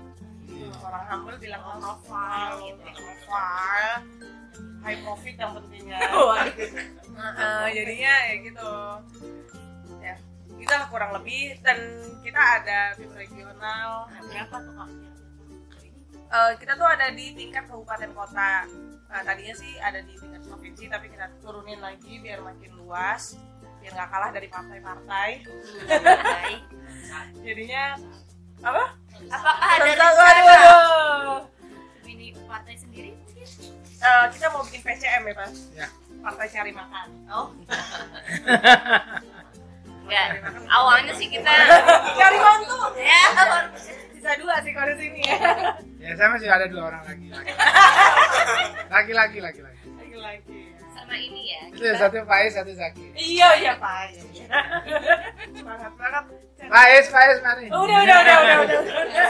orang 0.90 1.06
humble 1.06 1.38
bilang 1.38 1.62
low 1.62 1.78
profile 1.78 2.58
gitu 2.66 2.82
low 2.82 2.98
profile 3.06 3.98
high 4.82 5.00
profit 5.06 5.36
yang 5.38 5.52
pentingnya 5.54 6.00
Heeh, 7.20 7.66
jadinya 7.76 8.14
ya 8.32 8.36
gitu. 8.40 8.74
Ya 10.00 10.16
kita 10.60 10.88
kurang 10.92 11.12
lebih. 11.16 11.60
Dan 11.60 11.78
kita 12.24 12.40
ada 12.40 12.80
tim 12.96 13.12
regional. 13.12 14.08
Berapa 14.28 14.56
tuh 14.64 14.74
kak? 14.76 14.90
Eh, 16.30 16.52
kita 16.62 16.74
tuh 16.78 16.88
ada 16.88 17.10
di 17.12 17.34
tingkat 17.34 17.66
kabupaten 17.68 18.12
kota. 18.14 18.70
Nah, 19.10 19.22
tadinya 19.26 19.56
sih 19.58 19.74
ada 19.82 20.06
di 20.06 20.14
tingkat 20.14 20.46
provinsi, 20.46 20.86
tapi 20.86 21.10
kita 21.10 21.26
turunin 21.42 21.82
lagi 21.82 22.22
biar 22.22 22.46
makin 22.46 22.78
luas, 22.78 23.34
biar 23.82 23.98
nggak 23.98 24.10
kalah 24.14 24.30
dari 24.30 24.46
partai-partai. 24.46 25.30
Baik. 25.90 26.62
Jadinya 27.46 27.98
apa? 28.60 28.84
apakah 29.26 29.68
ada 29.70 29.84
Tentang- 29.86 30.16
rencana 30.16 30.42
waduh. 30.42 31.40
ini 32.06 32.28
partai 32.46 32.76
sendiri 32.76 33.10
mungkin 33.14 33.48
Eh, 34.00 34.26
kita 34.32 34.48
mau 34.50 34.64
bikin 34.64 34.80
PCM 34.80 35.24
ya, 35.24 35.34
Pak? 35.34 35.50
Ya. 35.74 35.88
Partai 36.20 36.48
cari 36.48 36.72
makan. 36.72 37.08
oh 37.30 37.48
Enggak, 40.02 40.28
awalnya 40.68 41.14
sih 41.14 41.28
kita 41.28 41.52
Cari 42.16 42.38
mantu. 42.38 42.76
ya 42.96 43.24
Sisa 44.10 44.32
dua 44.36 44.58
sih 44.60 44.72
kalau 44.72 44.90
di 44.90 45.00
sini 45.00 45.22
ya. 45.22 45.38
ya 45.98 46.12
saya 46.14 46.28
masih 46.30 46.50
ada 46.50 46.66
dua 46.66 46.90
orang 46.90 47.04
lagi 47.06 47.28
lagi 48.90 49.14
lagi 49.14 49.38
lagi 49.40 49.62
lagi 49.62 49.80
Lagi-lagi. 49.94 50.60
sama 50.90 51.14
ini 51.14 51.42
ya. 51.50 51.62
itu 51.70 51.86
satu 51.94 52.18
Faiz 52.26 52.52
satu 52.52 52.72
Zaki 52.74 53.14
Iya, 53.16 53.50
iya, 53.56 53.74
Pak. 53.76 54.10
Iya, 54.10 54.24
iya. 54.34 54.48
Semangat 55.54 55.94
banget. 55.94 56.26
Faiz 56.70 57.06
Faiz 57.10 57.38
mari 57.42 57.66
Udah, 57.66 57.82
udah, 57.82 58.18
udah, 58.22 58.38
udah, 58.46 58.58
udah, 58.62 58.80
udah. 58.86 59.30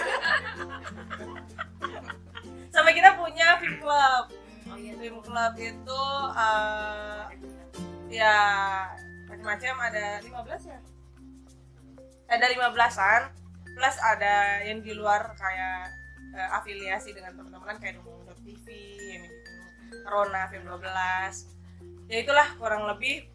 Sampai 2.70 2.92
kita 2.96 3.16
punya 3.16 3.56
film 3.64 3.80
club. 3.80 4.24
oh 4.70 4.78
iya 4.78 4.94
Film 5.00 5.20
club 5.24 5.54
itu 5.56 6.04
eh, 6.36 7.22
ya 8.12 8.36
macam-macam 9.32 9.76
ada 9.88 10.06
15 10.20 10.72
ya? 10.72 10.80
Ada 12.30 12.46
15-an 12.54 13.22
plus 13.74 13.98
ada 14.04 14.36
yang 14.68 14.84
di 14.84 14.92
luar 14.92 15.32
kayak 15.40 15.88
eh, 16.36 16.50
afiliasi 16.60 17.16
dengan 17.16 17.40
teman-teman 17.40 17.80
kayak 17.80 18.04
Dumung 18.04 18.28
TV, 18.44 18.68
yang 19.16 19.24
bikin 19.24 19.56
Corona 20.04 20.52
Film 20.52 20.68
12. 20.68 22.12
Ya 22.12 22.18
itulah 22.20 22.48
kurang 22.60 22.84
lebih 22.84 23.32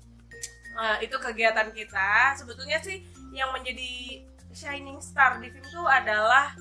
eh, 0.76 0.96
itu 1.00 1.16
kegiatan 1.16 1.72
kita. 1.72 2.36
Sebetulnya 2.36 2.78
sih 2.84 3.00
yang 3.34 3.50
menjadi 3.50 4.22
shining 4.54 5.02
star 5.02 5.42
di 5.42 5.50
film 5.50 5.66
itu 5.66 5.82
adalah 5.82 6.54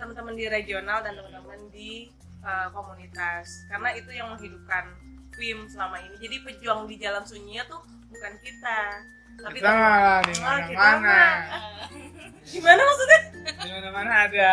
teman-teman 0.00 0.32
di 0.32 0.48
regional 0.48 1.04
dan 1.04 1.12
teman-teman 1.14 1.60
di 1.68 2.08
uh, 2.40 2.72
komunitas. 2.72 3.68
Karena 3.68 3.92
itu 3.92 4.08
yang 4.12 4.32
menghidupkan 4.32 4.88
film 5.36 5.68
selama 5.68 6.00
ini. 6.00 6.16
Jadi 6.16 6.36
pejuang 6.42 6.88
di 6.88 6.96
jalan 6.96 7.20
sunyinya 7.22 7.64
tuh 7.68 7.84
bukan 8.08 8.32
kita. 8.40 8.80
Tapi 9.36 9.60
kita 9.60 9.68
malah 9.68 10.20
di 10.24 10.32
kita 10.32 10.40
mana-mana. 10.40 10.96
mah. 11.04 11.36
gimana 12.56 12.80
maksudnya? 12.80 13.20
Di 13.52 13.68
mana-mana 13.68 14.12
ada. 14.24 14.50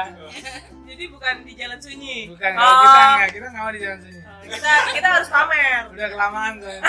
Jadi 0.83 1.03
bukan 1.07 1.35
di 1.47 1.53
jalan 1.55 1.79
sunyi? 1.79 2.17
Bukan 2.35 2.51
Oh. 2.51 2.59
kalau 2.59 2.75
kita 2.83 2.99
nggak 2.99 3.29
kita 3.31 3.45
nggak 3.47 3.63
mau 3.63 3.71
di 3.71 3.79
jalan 3.79 3.99
sini 4.03 4.19
Uh, 4.43 4.51
kita 4.51 4.71
kita 4.91 5.07
harus 5.07 5.29
pamer. 5.31 5.81
Udah 5.95 6.07
kelamaan 6.11 6.53
tuh. 6.59 6.67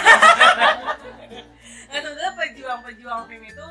Nggak 1.86 2.00
sebetulnya 2.02 2.32
pejuang-pejuang 2.34 3.20
film 3.30 3.44
itu 3.46 3.68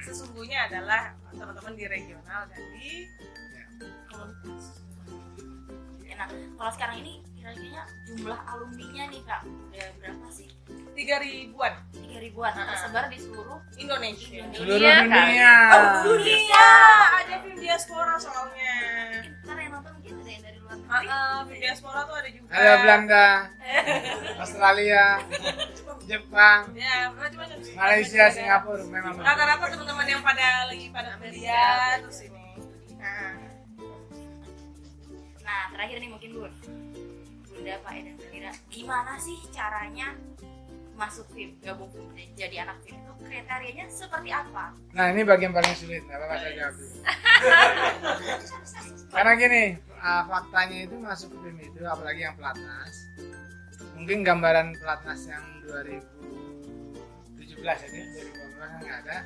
sesungguhnya 0.00 0.66
adalah 0.66 1.02
teman-teman 1.30 1.74
di 1.74 1.84
regional 1.84 2.40
dan 2.46 2.62
di 2.72 3.06
komunitas 4.06 4.64
Ya, 6.00 6.14
nah 6.16 6.26
kalau 6.56 6.72
sekarang 6.72 6.96
ini 6.98 7.14
kira-kira 7.30 7.84
jumlah 8.08 8.40
alumninya 8.44 9.06
nih 9.06 9.22
kak 9.22 9.40
udah 9.44 9.86
berapa 9.94 10.26
sih? 10.28 10.50
Tiga 10.92 11.22
ribuan. 11.22 11.70
Tiga 11.92 12.18
ribuan 12.18 12.50
Ah. 12.50 12.66
tersebar 12.66 13.06
di 13.06 13.16
seluruh 13.16 13.60
Indonesia. 13.76 14.42
Seluruh 14.50 14.82
Dunia 14.82 14.96
dunia. 15.04 15.52
Oh, 15.70 15.94
dunia. 16.10 16.66
Ada 17.14 17.34
film 17.38 17.58
diaspora 17.58 18.18
soalnya. 18.18 18.74
Karena 19.46 19.60
yang 19.62 19.72
nonton 19.74 19.92
mungkin 19.94 20.12
ada 20.18 20.26
yang 20.28 20.42
dari 20.42 20.58
luar 20.58 20.74
negeri. 20.76 21.06
ah, 21.06 21.38
film 21.46 21.60
diaspora 21.60 21.98
tuh 22.02 22.14
ada 22.16 22.28
juga. 22.32 22.50
Ada 22.50 22.72
Belanda. 22.82 23.26
Australia 24.42 25.04
Jepang. 26.08 26.72
Ya 26.72 27.12
Malaysia 27.76 28.24
Singapura 28.32 28.84
memang. 28.88 29.20
Rata-rata 29.20 29.64
teman-teman 29.76 30.06
yang 30.08 30.22
pada 30.24 30.72
lagi 30.72 30.88
pada 30.88 31.20
kuliah 31.20 32.00
terus 32.00 32.24
ini. 32.24 32.48
Nah, 32.96 33.36
nah 35.44 35.62
terakhir 35.76 36.00
nih 36.00 36.08
mungkin 36.08 36.30
bun 36.32 36.52
bunda 37.52 37.74
pak 37.84 37.92
Eden 37.92 38.16
kira 38.30 38.54
gimana 38.72 39.18
sih 39.20 39.36
caranya 39.52 40.16
masuk 40.98 41.30
film 41.30 41.54
gabung 41.62 41.90
film 41.94 42.10
jadi 42.34 42.66
anak 42.66 42.82
film 42.82 42.98
itu? 42.98 43.12
Kriterianya 43.22 43.86
seperti 43.86 44.30
apa? 44.34 44.74
Nah 44.96 45.14
ini 45.14 45.22
bagian 45.22 45.54
paling 45.54 45.74
sulit, 45.78 46.02
apa-apa 46.10 46.36
saya 46.42 46.52
jawab. 46.58 46.74
Karena 49.14 49.32
gini, 49.38 49.62
ah, 50.02 50.22
faktanya 50.26 50.78
itu 50.86 50.96
masuk 50.98 51.30
film 51.38 51.58
itu, 51.62 51.80
apalagi 51.86 52.26
yang 52.26 52.34
pelatnas. 52.34 52.94
Mungkin 53.98 54.22
gambaran 54.22 54.78
pelatnas 54.78 55.20
yang 55.26 55.44
2017 55.66 57.60
ya, 57.60 57.88
ini 57.88 58.00
2018 58.14 58.56
kan 58.56 58.78
nggak 58.78 58.98
ada. 59.04 59.16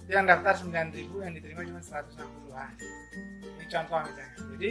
Itu 0.00 0.10
yang 0.10 0.26
daftar 0.26 0.54
9.000, 0.56 0.94
yang 1.20 1.32
diterima 1.34 1.60
cuma 1.64 1.80
160-an. 1.80 2.70
Ini 3.42 3.64
contoh 3.68 3.98
misalnya. 4.00 4.30
Jadi 4.52 4.70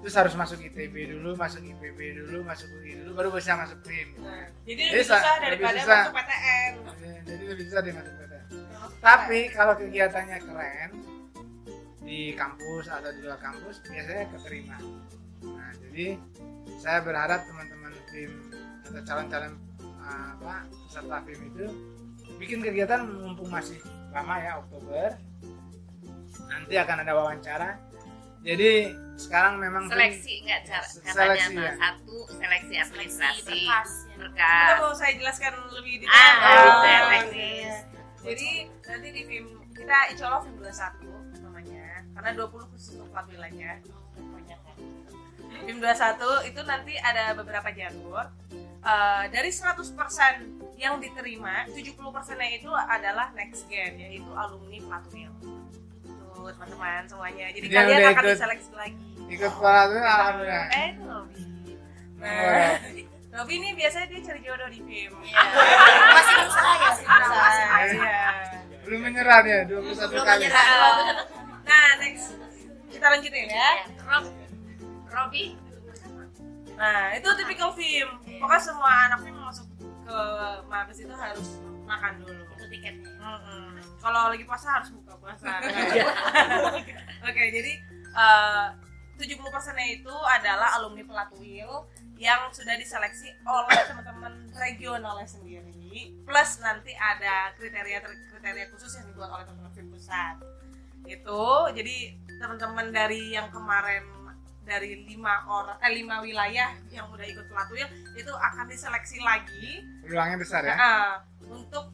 terus 0.00 0.14
harus 0.14 0.34
masuk 0.34 0.58
ITB 0.58 0.94
dulu, 1.10 1.34
masuk 1.34 1.60
IPB 1.60 1.98
dulu, 2.16 2.40
masuk 2.42 2.68
UI 2.74 2.96
dulu, 2.96 3.10
baru 3.14 3.28
bisa 3.30 3.52
masuk 3.54 3.80
film. 3.82 4.16
nah, 4.18 4.48
jadi 4.64 4.80
Jadi 4.80 4.82
lebih 4.92 5.04
sa- 5.04 5.16
susah 5.16 5.32
lebih 5.34 5.44
daripada 5.44 5.76
susah. 5.76 5.98
masuk 5.98 6.14
PTN 6.16 6.72
Jadi 7.26 7.44
lebih 7.44 7.64
susah 7.68 7.80
dia 7.80 7.94
masuk 7.94 8.14
PTN. 8.14 8.44
Tapi 9.00 9.38
kalau 9.50 9.74
kegiatannya 9.74 10.38
keren 10.40 10.90
di 12.00 12.20
kampus 12.32 12.86
atau 12.86 13.10
di 13.10 13.20
luar 13.20 13.38
kampus 13.38 13.76
biasanya 13.82 14.24
keterima. 14.30 14.76
Nah, 15.42 15.70
jadi 15.78 16.06
saya 16.80 16.98
berharap 17.00 17.44
teman-teman 17.44 17.92
film 18.06 18.34
atau 18.82 19.00
calon-calon 19.04 19.52
uh, 20.00 20.26
apa 20.34 20.54
peserta 20.82 21.16
film 21.22 21.42
itu 21.46 21.66
bikin 22.36 22.58
kegiatan 22.58 23.04
mumpung 23.06 23.46
masih 23.46 23.76
lama 24.10 24.34
ya 24.36 24.58
Oktober. 24.58 25.14
Nanti 26.42 26.74
akan 26.74 26.96
ada 26.98 27.12
wawancara. 27.14 27.70
Jadi 28.40 28.96
sekarang 29.14 29.60
memang 29.60 29.84
seleksi 29.86 30.40
nggak 30.40 30.60
cara 30.64 30.80
Se- 30.82 31.04
katanya 31.04 31.36
seleksi, 31.44 31.54
ya. 31.60 31.72
satu 31.76 32.16
seleksi 32.30 32.40
Seleksi 32.40 32.74
administrasi 32.80 33.44
berkas 33.44 33.90
ya. 34.00 34.14
berkas 34.16 34.64
Kita 34.64 34.74
mau 34.80 34.92
saya 34.96 35.12
jelaskan 35.14 35.52
lebih 35.70 35.94
detail. 36.00 36.16
ah 36.16 36.32
Oh, 36.40 36.64
detail 36.64 36.80
iya. 37.04 37.10
teknis 37.12 37.74
Jadi 38.20 38.48
nanti 38.82 39.08
di 39.12 39.22
film 39.22 39.46
kita 39.70 39.96
insya 40.08 40.24
Allah 40.26 40.40
film 40.42 40.56
21 40.58 41.44
namanya 41.44 41.84
karena 42.10 42.30
20 42.34 42.70
khusus 42.72 42.92
untuk 42.96 43.24
wilayah. 43.28 43.76
Film 45.60 45.78
21 45.78 46.48
itu 46.48 46.60
nanti 46.62 46.94
ada 46.96 47.32
beberapa 47.32 47.68
jalur. 47.70 48.24
Eh, 48.80 49.24
dari 49.28 49.50
100% 49.50 49.92
yang 50.74 50.96
diterima, 50.96 51.68
70% 51.68 52.00
nya 52.34 52.48
itu 52.50 52.70
adalah 52.72 53.28
next 53.32 53.68
gen 53.68 53.96
yaitu 53.96 54.30
alumni 54.32 54.80
Platwil. 54.80 55.32
Tuh 56.32 56.48
teman-teman 56.50 57.04
semuanya. 57.04 57.46
Jadi 57.50 57.66
Dia 57.66 57.84
kalian 57.84 58.00
akan 58.08 58.14
ikut. 58.18 58.32
diseleksi 58.32 58.72
lagi. 58.72 58.96
ikut 59.30 59.52
para 59.54 59.86
tuh 59.86 60.00
alhamdulillah 60.00 60.66
Eh, 60.72 60.86
itu 60.90 61.02
Robi. 61.06 61.42
Nah, 63.30 63.46
ini 63.60 63.68
biasanya 63.72 64.06
dia 64.08 64.20
cari 64.26 64.40
jodoh 64.42 64.68
di 64.68 64.80
film. 64.82 65.20
Iya. 65.22 65.38
Masih 66.10 66.34
berusaha 66.34 66.72
ya, 66.72 66.80
masih 66.82 67.04
berusaha. 67.04 67.48
Iya. 67.86 68.26
belum 68.80 69.00
menyerah 69.06 69.38
dia 69.44 69.58
21 69.68 69.86
Belum 70.10 70.24
kali 70.24 70.40
menyerah. 70.42 70.94
Nah, 71.62 71.88
next 72.00 72.26
kita 72.90 73.06
lanjutin 73.06 73.46
ya. 73.46 73.70
Rob 74.02 74.24
Robi 75.10 75.70
Nah, 76.80 77.12
itu 77.12 77.28
tipikal 77.36 77.76
film. 77.76 78.10
Pokoknya 78.40 78.62
semua 78.64 78.88
anak 79.04 79.20
film 79.20 79.36
masuk 79.44 79.68
ke 80.00 80.18
Mabes 80.64 80.96
itu 80.96 81.12
harus 81.12 81.60
makan 81.84 82.24
dulu. 82.24 82.40
Itu 82.56 82.64
tiketnya. 82.72 83.12
Mm-mm. 83.20 83.76
Kalau 84.00 84.32
lagi 84.32 84.48
puasa 84.48 84.80
harus 84.80 84.88
buka 84.96 85.12
puasa. 85.20 85.60
Oke, 87.28 87.42
jadi 87.52 87.72
eh, 88.16 88.66
70%-nya 89.20 89.86
itu 89.92 90.14
adalah 90.40 90.80
alumni 90.80 91.04
Pelatwil 91.04 91.84
yang 92.16 92.48
sudah 92.48 92.76
diseleksi 92.80 93.28
oleh 93.44 93.76
teman-teman 93.84 94.48
regionalnya 94.56 95.28
sendiri. 95.28 96.16
Plus 96.24 96.50
nanti 96.64 96.96
ada 96.96 97.52
kriteria-kriteria 97.60 98.72
khusus 98.72 98.96
yang 98.96 99.12
dibuat 99.12 99.28
oleh 99.36 99.44
teman-teman 99.44 99.72
film 99.76 99.92
pusat. 99.92 100.40
Itu 101.04 101.68
jadi 101.76 102.16
teman-teman 102.40 102.88
dari 102.88 103.36
yang 103.36 103.52
kemarin 103.52 104.19
dari 104.70 105.02
lima 105.02 105.34
orang 105.44 105.74
eh 105.80 105.90
lima 105.92 106.22
wilayah 106.22 106.70
yang 106.88 107.10
udah 107.10 107.26
ikut 107.26 107.42
Pelatwil 107.44 107.88
itu 108.14 108.30
akan 108.30 108.64
diseleksi 108.64 109.18
lagi 109.20 109.82
peluangnya 110.00 110.38
besar 110.38 110.62
ya 110.62 110.74
Nah, 110.74 111.26
untuk 111.42 111.90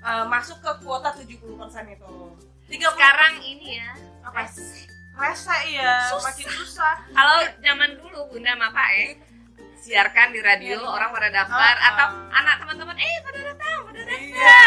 uh, 0.00 0.24
masuk 0.24 0.56
ke 0.58 0.72
kuota 0.80 1.12
70% 1.12 1.28
itu. 1.86 2.12
30 2.64 2.80
sekarang 2.88 3.34
ini 3.38 3.76
ya 3.76 3.92
apa? 4.24 4.40
res. 4.40 4.88
Rasa 5.14 5.54
iya, 5.62 6.10
Susah. 6.10 6.26
makin 6.26 6.48
susah. 6.50 6.94
kalau 7.12 7.36
zaman 7.60 7.90
dulu 7.94 8.18
bunda 8.26 8.50
sama 8.50 8.66
pak 8.68 8.88
eh 8.98 9.10
siarkan 9.76 10.32
di 10.32 10.40
radio 10.40 10.74
Iya. 10.74 10.88
orang 10.88 11.12
pada 11.12 11.28
daftar 11.30 11.76
Ah, 11.76 11.88
atau 11.92 12.06
anak 12.32 12.56
teman-teman 12.58 12.96
eh 12.96 13.14
pada 13.20 13.40
datang 13.44 13.78
pada 13.84 14.00
datang 14.00 14.22
Iya. 14.24 14.58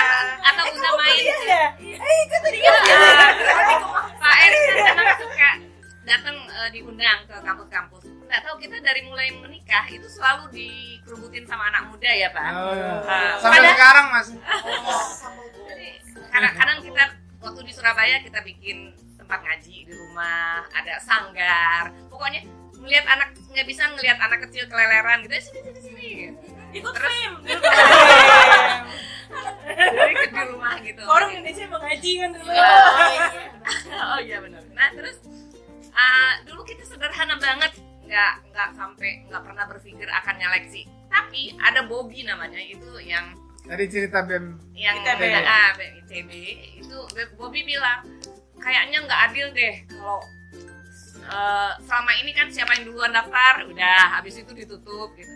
atau 0.46 0.64
bunda 0.70 0.90
main 0.96 1.20
Iya. 1.20 1.64
Eh, 1.82 2.18
ikut 2.24 2.40
tadi 2.40 2.60
Iya. 2.62 2.74
Pak 4.16 4.36
Erik 4.40 4.62
kan 4.62 4.94
kadang 4.94 5.18
suka 5.18 5.50
datang 6.06 6.38
eh, 6.58 6.70
diundang 6.72 7.20
ke 7.24 7.36
kampus-kampus. 7.38 8.04
Nggak 8.26 8.42
tahu 8.42 8.56
kita 8.58 8.78
dari 8.80 9.02
mulai 9.02 9.30
menikah 9.32 9.86
itu 9.88 10.08
selalu 10.08 10.50
dikerubutin 10.52 11.46
sama 11.46 11.70
anak 11.70 11.88
muda 11.88 12.10
ya 12.10 12.30
Pak. 12.30 12.50
Oh, 12.52 12.74
iya. 12.74 12.92
Ah, 13.00 13.38
sampai 13.38 13.60
pada- 13.60 13.72
sekarang 13.72 14.06
masih 14.10 14.36
Jadi 15.68 15.88
kadang-kadang 16.28 16.78
kita 16.82 17.04
waktu 17.38 17.62
di 17.62 17.72
Surabaya 17.72 18.18
kita 18.20 18.40
bikin 18.42 18.78
tempat 19.16 19.40
ngaji 19.40 19.76
di 19.84 19.94
rumah, 19.94 20.66
ada 20.72 20.98
sanggar. 20.98 21.94
Pokoknya 22.10 22.42
melihat 22.78 23.06
anak 23.08 23.30
nggak 23.48 23.66
bisa 23.66 23.84
ngelihat 23.90 24.18
anak 24.18 24.40
kecil 24.48 24.66
keleleran 24.66 25.22
gitu, 25.22 25.34
"Eh, 25.34 25.44
sini 25.44 25.60
sini 25.64 25.80
sini. 25.80 26.10
Ikut 26.74 26.92
Terus- 26.92 27.06
film. 27.08 27.34
Jadi 29.68 30.12
ikut 30.14 30.32
di 30.32 30.44
rumah 30.48 30.76
gitu. 30.80 31.02
Orang 31.04 31.30
Indonesia 31.30 31.66
mengaji 31.68 32.12
kan 32.18 32.30
dulu. 32.32 32.48
oh 34.08 34.20
iya 34.20 34.38
benar. 34.40 34.64
Nah 34.72 34.88
terus 34.94 35.18
uh, 35.98 36.34
dulu 36.46 36.62
kita 36.64 36.86
sederhana 36.86 37.36
banget, 37.42 37.82
nggak 38.06 38.34
nggak 38.54 38.70
sampai 38.78 39.26
nggak 39.28 39.42
pernah 39.44 39.66
berpikir 39.66 40.08
akan 40.08 40.36
nyeleksi. 40.38 40.86
Tapi 41.10 41.58
ada 41.58 41.82
Bobby 41.90 42.22
namanya 42.24 42.62
itu 42.62 43.02
yang 43.02 43.34
tadi 43.68 43.84
cerita 43.92 44.24
bem 44.24 44.56
yang 44.72 44.96
ITB. 45.04 45.22
ah, 45.44 45.70
BEM 45.76 45.94
ITB 46.08 46.32
itu 46.80 46.98
Bobby 47.36 47.68
bilang 47.68 48.00
kayaknya 48.64 49.04
nggak 49.04 49.22
adil 49.32 49.48
deh 49.52 49.76
kalau 49.92 50.24
uh, 51.28 51.72
selama 51.84 52.12
ini 52.24 52.32
kan 52.32 52.48
siapa 52.48 52.80
yang 52.80 52.88
duluan 52.88 53.12
daftar 53.12 53.68
udah 53.68 54.20
habis 54.20 54.40
itu 54.40 54.52
ditutup 54.56 55.12
gitu. 55.20 55.34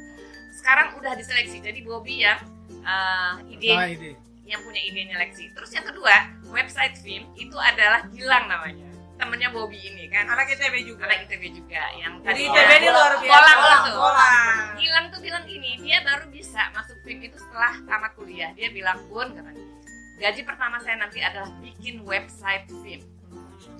Sekarang 0.55 0.95
udah 0.95 1.17
diseleksi 1.17 1.59
jadi 1.59 1.79
Bobby 1.83 2.23
yang 2.23 2.39
uh, 2.87 3.41
ide 3.51 3.71
ide 3.97 4.11
yang 4.47 4.59
punya 4.63 4.81
ide 4.83 5.01
nyeleksi. 5.11 5.51
Terus 5.55 5.71
yang 5.71 5.85
kedua, 5.87 6.27
website 6.51 6.99
film 6.99 7.23
itu 7.39 7.55
adalah 7.55 8.03
Gilang 8.11 8.51
namanya. 8.51 8.90
Temennya 9.21 9.53
Bobby 9.53 9.77
ini 9.77 10.09
kan. 10.09 10.25
Anak 10.25 10.49
ITB 10.49 10.81
juga. 10.81 11.05
Anak 11.05 11.29
ITB 11.29 11.53
juga 11.53 11.81
yang 12.01 12.17
tadi 12.25 12.49
ITB 12.49 12.71
ini 12.81 12.89
luar 12.89 13.13
biasa. 13.21 13.29
Bolang, 13.29 13.59
itu. 13.85 13.91
bolang. 13.93 14.57
Gilang 14.81 15.05
tuh 15.13 15.21
bilang 15.21 15.43
gini, 15.45 15.77
dia 15.85 16.01
baru 16.01 16.25
bisa 16.33 16.73
masuk 16.73 16.97
film 17.05 17.21
itu 17.21 17.37
setelah 17.37 17.77
tamat 17.85 18.17
kuliah. 18.17 18.49
Dia 18.57 18.73
bilang, 18.73 18.97
"Bun," 19.05 19.29
katanya. 19.29 19.61
Gaji 20.17 20.41
pertama 20.41 20.81
saya 20.81 20.97
nanti 20.97 21.21
adalah 21.21 21.53
bikin 21.61 22.01
website 22.01 22.65
film. 22.81 23.05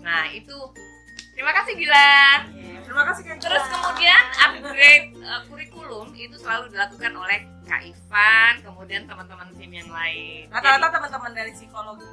Nah, 0.06 0.30
itu 0.30 0.54
Terima 1.32 1.58
kasih 1.58 1.74
Gilang. 1.80 2.42
Terima 2.84 3.04
kasih 3.08 3.22
Kak. 3.24 3.40
Terus 3.40 3.64
kemudian 3.72 4.24
upgrade 4.36 5.16
uh, 5.24 5.42
kurikulum 5.48 6.12
itu 6.12 6.36
selalu 6.36 6.76
dilakukan 6.76 7.14
oleh 7.16 7.40
Kak 7.64 7.82
Ivan, 7.88 8.54
kemudian 8.62 9.08
teman-teman 9.08 9.48
tim 9.56 9.72
yang 9.72 9.88
lain. 9.88 10.52
rata-rata 10.52 10.92
teman-teman 10.92 11.32
dari 11.32 11.52
psikologi. 11.56 12.06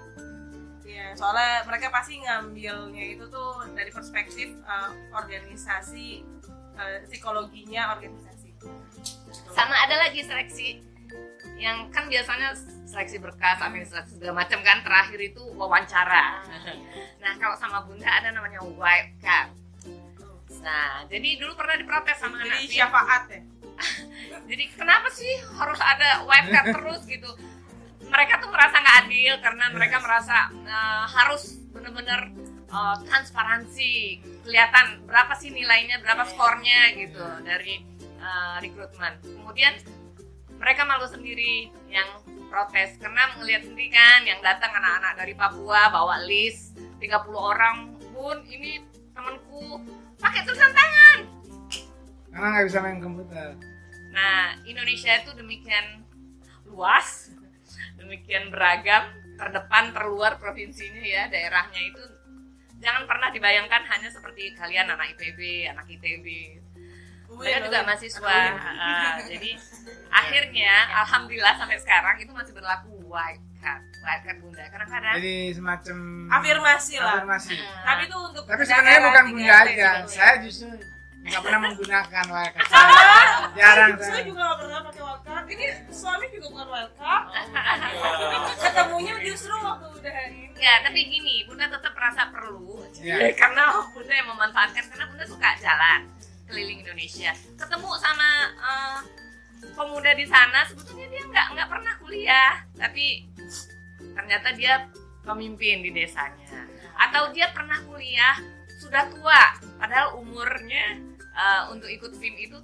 Iya, 0.89 1.13
soalnya 1.13 1.69
mereka 1.69 1.93
pasti 1.93 2.17
ngambilnya 2.17 3.05
itu 3.13 3.29
tuh 3.29 3.61
dari 3.77 3.93
perspektif 3.93 4.57
uh, 4.65 4.97
organisasi 5.13 6.25
uh, 6.81 7.05
psikologinya 7.05 7.93
organisasi. 8.01 8.49
sama 9.53 9.75
ada 9.87 10.09
lagi 10.09 10.25
seleksi 10.25 10.83
yang 11.59 11.91
kan 11.91 12.07
biasanya 12.07 12.55
seleksi 12.87 13.19
berkas 13.19 13.59
administrasi 13.59 14.17
segala 14.17 14.47
macam 14.47 14.63
kan 14.63 14.81
terakhir 14.87 15.21
itu 15.21 15.43
wawancara 15.59 16.43
nah 17.23 17.33
kalau 17.37 17.59
sama 17.59 17.83
bunda 17.83 18.07
ada 18.07 18.31
namanya 18.31 18.63
wildcard 18.63 19.51
nah 20.63 21.03
jadi 21.11 21.29
dulu 21.39 21.55
pernah 21.59 21.77
diprotes 21.77 22.19
sama 22.19 22.43
anak 22.43 22.63
Jadi 22.63 22.67
film. 22.67 22.79
syafaat 22.83 23.23
ya. 23.31 23.41
jadi 24.51 24.65
kenapa 24.75 25.07
sih 25.15 25.33
harus 25.55 25.81
ada 25.83 26.09
wildcard 26.27 26.67
terus 26.79 27.01
gitu 27.07 27.31
mereka 28.09 28.41
tuh 28.41 28.51
merasa 28.51 28.77
nggak 28.81 28.99
adil 29.07 29.33
karena 29.45 29.65
mereka 29.73 29.97
merasa 30.01 30.37
eh, 30.53 31.05
harus 31.09 31.61
benar-benar 31.71 32.33
eh, 32.69 32.97
transparansi 33.07 33.93
kelihatan 34.45 35.05
berapa 35.05 35.33
sih 35.37 35.53
nilainya 35.53 36.01
berapa 36.01 36.25
skornya 36.27 36.97
gitu 36.97 37.25
dari 37.45 37.85
eh, 38.01 38.57
rekrutmen. 38.65 39.21
Kemudian 39.23 39.75
mereka 40.59 40.83
malu 40.83 41.07
sendiri 41.07 41.71
yang 41.87 42.09
protes 42.49 42.97
karena 42.99 43.37
melihat 43.39 43.63
sendiri 43.69 43.93
kan 43.93 44.25
yang 44.25 44.41
datang 44.41 44.73
anak-anak 44.73 45.15
dari 45.21 45.37
Papua 45.37 45.93
bawa 45.93 46.25
list 46.25 46.75
30 46.99 47.31
orang 47.37 47.95
bun 48.11 48.43
ini 48.49 48.83
temanku. 49.15 49.85
Pakai 50.19 50.43
tulisan 50.43 50.75
tangan. 50.75 51.19
Karena 52.35 52.47
nggak 52.51 52.67
bisa 52.67 52.79
main 52.83 52.99
komputer. 52.99 53.55
Nah, 54.11 54.59
Indonesia 54.67 55.15
itu 55.15 55.31
demikian 55.39 56.03
luas, 56.67 57.31
demikian 57.99 58.49
beragam, 58.55 59.11
terdepan, 59.37 59.93
terluar 59.93 60.39
provinsinya 60.39 61.03
ya, 61.03 61.27
daerahnya 61.29 61.81
itu 61.83 62.03
jangan 62.79 63.05
pernah 63.11 63.29
dibayangkan 63.35 63.83
hanya 63.91 64.09
seperti 64.09 64.55
kalian 64.55 64.89
anak 64.95 65.15
IPB, 65.19 65.67
anak 65.71 65.87
ITB. 65.91 66.27
Saya 67.29 67.61
juga 67.61 67.85
mahasiswa. 67.85 68.39
Ah, 68.57 69.21
jadi 69.21 69.53
akhirnya 70.09 70.73
alhamdulillah 71.05 71.61
sampai 71.61 71.77
sekarang 71.77 72.17
itu 72.25 72.33
masih 72.33 72.57
berlaku 72.57 72.89
wildcard, 73.05 73.85
wildcard 74.01 74.39
bunda. 74.41 74.65
Kadang-kadang 74.73 75.15
jadi 75.21 75.37
semacam 75.53 75.97
Afirmasi 76.41 76.95
lah. 76.97 77.21
afirmasi 77.21 77.55
Tapi 77.61 78.03
itu 78.09 78.17
untuk 78.17 78.43
tapi 78.49 78.63
sebenarnya 78.65 79.01
bukan 79.05 79.25
3T 79.29 79.33
bunda 79.37 79.55
aja 79.61 79.91
saya 80.09 80.33
justru 80.41 80.73
nggak 81.29 81.43
pernah 81.45 81.61
menggunakan 81.69 82.25
wildcard 82.33 82.69
Sama. 82.73 83.01
jarang 83.53 83.93
Saya 84.01 84.23
juga 84.25 84.41
gak 84.49 84.59
pernah 84.65 84.81
pakai 84.89 85.03
wildcard. 85.05 85.45
Ini 85.49 85.67
suami 85.93 86.27
juga 86.33 86.47
bukan 86.53 86.67
wildcard. 86.73 87.25
Ketemunya 88.57 89.15
justru 89.23 89.55
waktu 89.55 89.87
udah 89.93 90.17
ini. 90.33 90.43
Ya, 90.59 90.75
tapi 90.83 91.01
gini, 91.07 91.47
Bunda 91.47 91.71
tetap 91.71 91.93
merasa 91.95 92.23
perlu 92.33 92.83
Iya. 92.99 93.31
karena 93.41 93.65
Bunda 93.95 94.13
yang 94.15 94.29
memanfaatkan 94.33 94.85
karena 94.91 95.05
Bunda 95.07 95.25
suka 95.29 95.49
jalan 95.61 96.01
keliling 96.49 96.81
Indonesia. 96.83 97.31
Ketemu 97.55 97.91
sama 98.01 98.31
eh, 98.57 98.99
pemuda 99.77 100.11
di 100.17 100.27
sana 100.27 100.65
sebetulnya 100.65 101.07
dia 101.13 101.23
nggak 101.29 101.47
nggak 101.55 101.69
pernah 101.69 101.93
kuliah, 102.01 102.53
tapi 102.75 103.29
ternyata 104.17 104.49
dia 104.57 104.89
pemimpin 105.23 105.85
di 105.85 105.91
desanya. 105.93 106.67
Atau 106.99 107.31
dia 107.37 107.53
pernah 107.55 107.79
kuliah 107.87 108.41
sudah 108.79 109.11
tua 109.11 109.43
padahal 109.79 110.23
umurnya 110.23 111.03
eh, 111.39 111.63
untuk 111.71 111.89
ikut 111.89 112.11
film 112.13 112.37
itu? 112.37 112.59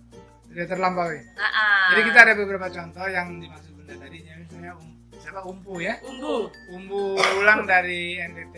Sudah 0.50 0.66
terlampaui 0.66 1.18
nah, 1.34 1.50
ah. 1.50 1.87
jadi 1.94 2.00
kita 2.10 2.18
ada 2.26 2.34
beberapa 2.34 2.66
contoh 2.70 3.06
yang 3.06 3.38
dimaksud 3.38 3.70
bunda 3.74 3.94
tadi 3.98 4.18
misalnya 4.22 4.72
um, 4.78 4.90
siapa? 5.14 5.40
Umpu 5.42 5.80
ya? 5.80 5.96
Umbu, 6.04 6.52
umbu 6.68 7.16
ulang 7.40 7.64
dari 7.64 8.20
NTT 8.20 8.56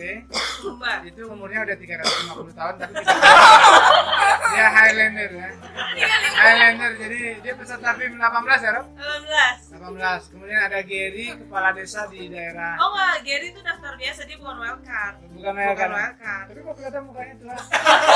Umba. 0.67 0.99
itu 1.07 1.21
umurnya 1.25 1.63
udah 1.63 1.77
350 1.79 2.59
tahun 2.59 2.73
tapi 2.75 2.93
bisa 3.01 3.15
dia 4.53 4.67
Highlander 4.67 5.31
ya? 5.31 5.49
Highlander. 6.37 6.91
Jadi 6.97 7.19
dia 7.41 7.53
peserta 7.55 7.89
film 7.95 8.19
18 8.19 8.65
ya 8.67 8.71
Rob? 8.77 8.85
18. 8.93 9.79
18 9.79 10.31
kemudian 10.33 10.59
ada 10.59 10.79
Gary 10.83 11.25
kepala 11.33 11.69
desa 11.71 12.05
di 12.11 12.27
daerah 12.27 12.75
Oh 12.77 12.93
enggak, 12.93 13.15
Gary 13.25 13.47
itu 13.55 13.61
daftar 13.63 13.93
biasa, 13.95 14.21
dia 14.27 14.37
bukan 14.37 14.57
wildcard. 14.59 15.15
bukan 15.33 15.53
wildcard. 15.55 16.45
tapi 16.51 16.59
kok 16.61 16.73
kelihatan 16.75 17.01
mukanya 17.07 17.35
tua 17.41 17.57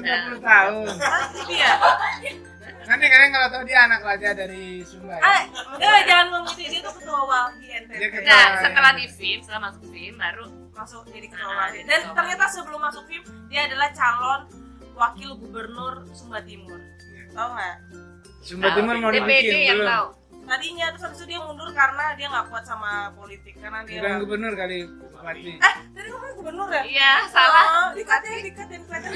340 0.00 0.40
tahun 0.42 0.86
Hah, 0.98 1.24
Iya. 1.46 1.72
nanti 2.84 3.04
kalian 3.04 3.30
kalau 3.30 3.48
tahu 3.50 3.62
dia 3.64 3.78
anak 3.84 4.00
raja 4.00 4.28
dari 4.32 4.80
Sumba 4.80 5.16
Ah, 5.18 5.44
ya 5.76 5.86
enggak, 5.86 6.02
jangan 6.04 6.26
ngomong 6.30 6.52
itu. 6.54 6.62
Dia 6.68 6.80
tuh 6.80 6.94
ketua 6.94 7.20
Walhi 7.22 7.66
NTT. 7.78 8.02
Nah, 8.22 8.44
setelah 8.58 8.92
di 8.92 9.06
film 9.06 9.40
setelah 9.40 9.62
masuk 9.66 9.82
film 9.86 10.14
baru 10.16 10.44
masuk 10.72 11.02
jadi 11.06 11.26
ketua 11.26 11.52
Ah, 11.52 11.68
jadi 11.68 11.84
Dan 11.84 12.00
ketua 12.00 12.14
ternyata 12.16 12.44
sebelum 12.48 12.80
masuk 12.80 13.02
film, 13.04 13.22
dia 13.46 13.60
adalah 13.64 13.88
calon 13.92 14.40
wakil 14.94 15.30
gubernur 15.36 15.94
Sumba 16.10 16.40
Timur. 16.40 16.80
Tahu 17.28 17.48
nggak? 17.50 17.76
Sumba 18.40 18.68
Timur 18.72 18.94
mau 18.96 19.10
DPD 19.10 19.52
yang 19.64 19.78
belum 19.78 19.90
tahu 19.90 20.06
Tadinya 20.48 20.86
terus 20.88 21.04
habis 21.04 21.18
itu 21.18 21.26
dia 21.28 21.40
mundur 21.44 21.68
karena 21.70 22.16
dia 22.16 22.26
nggak 22.26 22.48
kuat 22.48 22.64
sama 22.64 23.12
politik 23.12 23.52
karena 23.60 23.84
dia 23.84 24.00
bukan 24.00 24.16
gubernur 24.24 24.56
kali 24.56 24.88
bupati 25.18 25.52
Eh, 25.58 25.74
tadi 25.92 26.08
ngomong 26.08 26.32
gubernur 26.36 26.68
ya? 26.70 26.82
iya 26.84 27.12
salah 27.26 27.66
Oh, 27.68 27.88
dikat 27.92 28.22
ya, 28.22 28.38
dikat 28.40 28.66
dan 28.66 28.80
kelihatan 28.80 29.10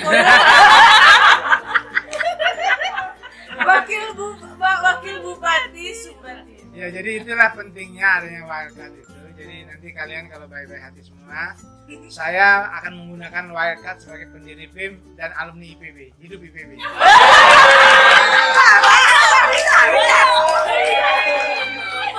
wakil 3.63 4.05
bu, 4.13 4.27
wakil 4.59 5.17
bupati 5.23 5.87
Sumba 5.95 6.33
Timur. 6.43 6.73
Ya 6.73 6.87
jadi 6.89 7.21
itulah 7.21 7.53
pentingnya 7.53 8.09
adanya 8.19 8.43
wildcard 8.43 8.95
itu. 8.97 9.13
Jadi 9.33 9.57
nanti 9.65 9.89
kalian 9.93 10.25
kalau 10.27 10.47
baik-baik 10.47 10.83
hati 10.83 11.01
semua, 11.01 11.53
saya 12.09 12.49
akan 12.75 12.93
menggunakan 12.97 13.45
wildcard 13.51 13.99
sebagai 13.99 14.29
pendiri 14.31 14.67
PIM 14.69 14.93
dan 15.15 15.31
alumni 15.35 15.69
IPB. 15.69 16.17
Hidup 16.19 16.41
IPB. 16.41 16.71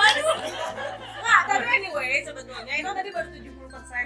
Nggak, 0.04 1.40
tapi 1.46 1.66
anyway 1.72 2.20
sebetulnya 2.20 2.74
itu 2.74 2.90
tadi 2.90 3.10
baru 3.10 3.28
70% 3.30 3.53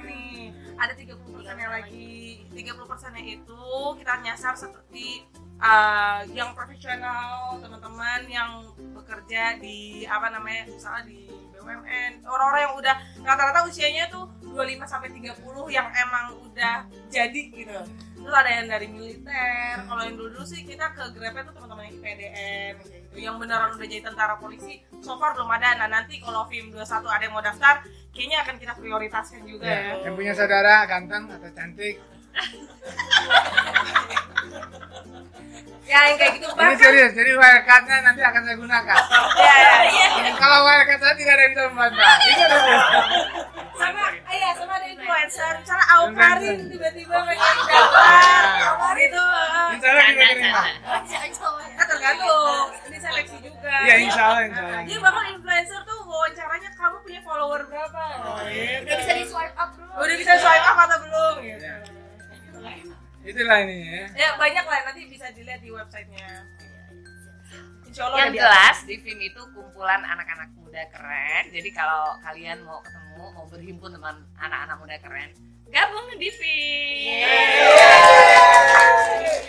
nih. 0.05 0.53
Ada 0.79 0.93
30% 0.95 1.59
nya 1.59 1.69
lagi. 1.73 2.45
30% 2.53 3.15
nya 3.15 3.23
itu 3.25 3.65
kita 3.99 4.13
nyasar 4.23 4.55
seperti 4.55 5.25
uh, 5.63 6.23
yang 6.33 6.55
profesional, 6.55 7.59
teman-teman 7.59 8.27
yang 8.31 8.51
bekerja 8.95 9.59
di 9.59 10.07
apa 10.07 10.31
namanya? 10.31 10.69
misalnya 10.71 11.05
di 11.07 11.29
BUMN, 11.55 12.25
orang-orang 12.25 12.61
yang 12.65 12.75
udah 12.79 12.97
rata-rata 13.27 13.67
usianya 13.67 14.09
tuh 14.09 14.31
25 14.41 14.89
sampai 14.89 15.09
30 15.13 15.37
yang 15.69 15.89
emang 15.93 16.39
udah 16.49 16.87
jadi 17.13 17.43
gitu. 17.53 17.79
Terus 18.19 18.35
ada 18.35 18.51
yang 18.51 18.67
dari 18.67 18.87
militer. 18.91 19.85
Kalau 19.87 20.03
yang 20.03 20.17
dulu-dulu 20.17 20.45
sih 20.47 20.65
kita 20.65 20.91
ke 20.97 21.13
Grabnya 21.15 21.47
tuh 21.47 21.55
teman-teman 21.61 21.85
yang 21.93 21.97
gitu. 22.83 22.98
Yang 23.17 23.37
beneran 23.41 23.71
udah 23.75 23.89
jadi 23.89 24.03
tentara 24.05 24.35
polisi. 24.37 24.85
So 25.01 25.17
far 25.17 25.33
belum 25.35 25.49
ada. 25.49 25.79
Nah, 25.81 25.89
nanti 25.89 26.21
kalau 26.21 26.45
film 26.51 26.75
21 26.75 27.09
ada 27.09 27.23
yang 27.25 27.35
mau 27.35 27.45
daftar, 27.45 27.81
kayaknya 28.13 28.39
akan 28.45 28.57
kita 28.61 28.73
prioritaskan 28.77 29.41
juga 29.49 29.67
ya. 29.67 29.81
Ya, 29.81 29.95
yang 30.09 30.15
punya 30.15 30.33
saudara 30.37 30.85
ganteng 30.85 31.31
atau 31.33 31.51
cantik. 31.53 31.97
Ya, 35.89 35.99
yang 36.05 36.21
kayak 36.21 36.33
gitu 36.37 36.47
Ini 36.53 36.57
bahkan 36.61 36.77
serius. 36.77 37.13
Jadi 37.17 37.31
wildcardnya 37.33 37.97
nanti 38.05 38.21
akan 38.21 38.41
saya 38.45 38.57
gunakan. 38.61 38.99
ya, 39.41 39.55
ya, 39.57 39.77
ya. 39.89 40.33
Kalau 40.37 40.59
wildcard 40.69 41.01
saya 41.01 41.15
tidak 41.17 41.33
ada 41.33 41.43
yang 41.43 41.53
bisa 41.57 41.63
membantah. 41.73 42.17
Ada. 42.19 42.59
sama 43.79 44.05
iya 44.35 44.51
sama 44.59 44.73
ada 44.77 44.87
influencer 45.19 45.53
misalnya 45.59 45.87
Aukarin 45.99 46.59
tiba-tiba 46.71 47.17
pengen 47.27 47.57
daftar 47.67 48.95
gitu 48.99 49.25
kita 49.69 49.89
Canda, 49.89 50.27
terima. 50.31 50.63
canda. 51.11 51.59
kan 51.75 51.87
tergantung 51.91 52.67
ini 52.87 52.99
seleksi 53.03 53.37
juga 53.43 53.73
Iya 53.83 53.95
insya 54.07 54.23
Allah 54.31 54.43
insya 54.47 54.63
Allah. 54.63 54.83
Jadi 54.87 54.99
bahkan 55.03 55.25
influencer 55.35 55.81
tuh 55.83 55.99
wawancaranya 56.07 56.71
kamu 56.79 56.97
punya 57.03 57.21
follower 57.27 57.61
berapa? 57.67 58.03
Oh, 58.23 58.39
gitu. 58.47 58.87
udah 58.87 58.97
bisa 59.03 59.13
di 59.19 59.25
swipe 59.27 59.57
up 59.59 59.71
bro 59.75 59.87
Udah 59.99 60.17
bisa 60.19 60.33
swipe 60.39 60.67
up 60.67 60.79
atau 60.87 60.99
belum? 61.03 61.35
Gitu. 61.43 61.67
Ya. 61.67 61.77
Itulah 63.29 63.59
ini 63.67 63.77
ya. 63.83 64.05
Ya 64.15 64.29
banyak 64.39 64.65
lah 64.65 64.79
nanti 64.87 65.01
bisa 65.11 65.27
dilihat 65.35 65.61
di 65.61 65.71
websitenya. 65.75 66.31
Insya 67.91 68.03
Allah 68.09 68.19
yang 68.31 68.35
jelas 68.39 68.77
di 68.87 68.95
film 69.03 69.21
itu 69.21 69.43
kumpulan 69.53 70.01
anak-anak 70.07 70.49
muda 70.69 70.85
keren 70.93 71.45
jadi 71.49 71.69
kalau 71.73 72.13
kalian 72.21 72.61
mau 72.61 72.79
ketemu 72.85 73.08
mau 73.19 73.45
berhimpun 73.47 73.91
dengan 73.91 74.15
anak-anak 74.37 74.77
muda 74.79 74.97
keren. 74.99 75.31
Gabung 75.69 76.09
di 76.17 76.31
film 76.31 77.19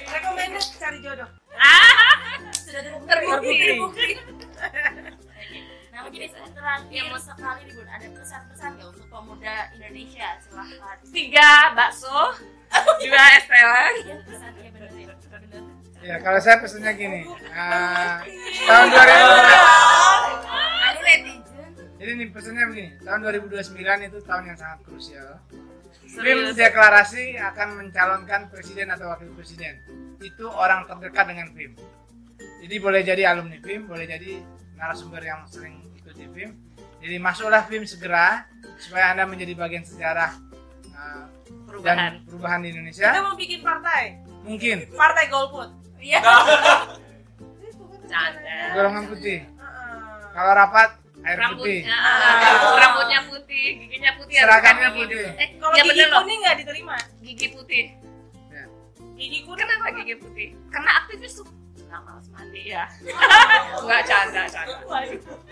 Recommended 0.05 0.65
cari 0.75 0.99
jodoh. 0.99 1.29
sudah 2.53 2.81
terbukti 3.01 3.55
Terbukti. 3.57 4.07
nah 5.89 5.99
mungkin 6.03 6.21
terakhir 6.49 7.03
sekali 7.17 7.61
nih 7.61 7.73
bun 7.73 7.87
ada 7.87 8.07
pesan-pesan 8.09 8.69
nggak 8.75 8.87
untuk 8.89 9.07
pemuda 9.09 9.55
Indonesia? 9.73 10.27
Silahkan. 10.39 10.95
Tiga 11.09 11.49
bakso. 11.73 12.19
Dua 12.99 13.23
es 13.33 13.45
teler 13.45 13.93
ya 14.05 14.15
pesan 14.21 14.51
ya 14.55 14.69
benar 14.69 14.91
ya 14.91 15.07
benar 15.09 15.63
Ya 15.99 16.15
kalau 16.17 16.39
saya 16.39 16.63
pesannya 16.63 16.95
gini. 16.95 17.21
eh, 17.27 18.15
tahun 18.63 18.87
2000 18.87 19.58
tahun 23.19 23.51
2029 23.51 24.07
itu 24.07 24.17
tahun 24.23 24.43
yang 24.47 24.57
sangat 24.57 24.79
krusial. 24.87 25.29
BIM 26.09 26.39
Serius. 26.39 26.55
deklarasi 26.55 27.35
akan 27.37 27.67
mencalonkan 27.83 28.47
presiden 28.47 28.87
atau 28.89 29.11
wakil 29.11 29.29
presiden. 29.35 29.75
Itu 30.23 30.47
orang 30.47 30.87
terdekat 30.87 31.27
dengan 31.27 31.51
BIM. 31.51 31.75
Jadi 32.63 32.75
boleh 32.79 33.03
jadi 33.03 33.27
alumni 33.27 33.59
BIM, 33.59 33.91
boleh 33.91 34.07
jadi 34.07 34.39
narasumber 34.79 35.19
yang 35.19 35.43
sering 35.51 35.83
ikuti 35.99 36.31
BIM. 36.31 36.55
Jadi 37.03 37.15
masuklah 37.19 37.67
BIM 37.67 37.83
segera 37.83 38.47
supaya 38.79 39.11
Anda 39.11 39.27
menjadi 39.27 39.51
bagian 39.53 39.83
sejarah 39.83 40.39
uh, 40.95 41.27
perubahan 41.67 41.97
dan 41.99 42.13
perubahan 42.23 42.59
di 42.63 42.71
Kita 42.71 42.75
Indonesia. 42.79 43.07
mau 43.19 43.35
bikin 43.35 43.59
partai, 43.59 44.03
Mungkin 44.47 44.77
partai 44.95 45.25
golput. 45.27 45.69
iya 45.99 46.23
golongan 48.73 49.03
putih. 49.11 49.43
Kalau 50.31 50.51
rapat 50.55 50.95
air 51.29 51.37
putih. 51.37 51.79
rambutnya 51.79 51.95
ah, 51.95 52.75
rambutnya 52.75 53.19
putih 53.25 53.65
giginya 53.77 54.11
putih 54.15 54.35
Seragamnya 54.35 54.87
kami 54.87 54.97
putih. 54.99 55.13
gitu. 55.15 55.29
eh 55.35 55.47
Kalau 55.55 55.73
ya 55.73 55.83
gigi 55.83 55.93
bener 55.95 56.09
kuning 56.11 56.39
nggak 56.39 56.55
diterima. 56.57 56.95
gigi 57.19 57.47
putih 57.49 57.83
Ya. 58.49 58.63
Gigi 59.15 59.39
kuning 59.41 59.59
kenapa 59.59 59.85
gigi 59.93 60.15
putih 60.15 60.47
karena 60.67 60.91
aktivis 60.97 61.33
tuh 61.35 61.47
nggak 61.81 62.01
malas 62.03 62.27
mandi 62.29 62.61
ya 62.65 62.83
nggak 63.83 64.01
canda 64.03 64.43
canda 64.45 64.73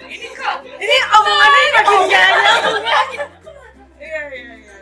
ini 0.04 0.28
kok 0.32 0.56
Ini 0.62 0.96
omongannya 1.12 1.70
makin 1.74 2.02
jauh. 2.08 2.78
Iya 3.98 4.22
iya 4.30 4.52
iya. 4.56 4.76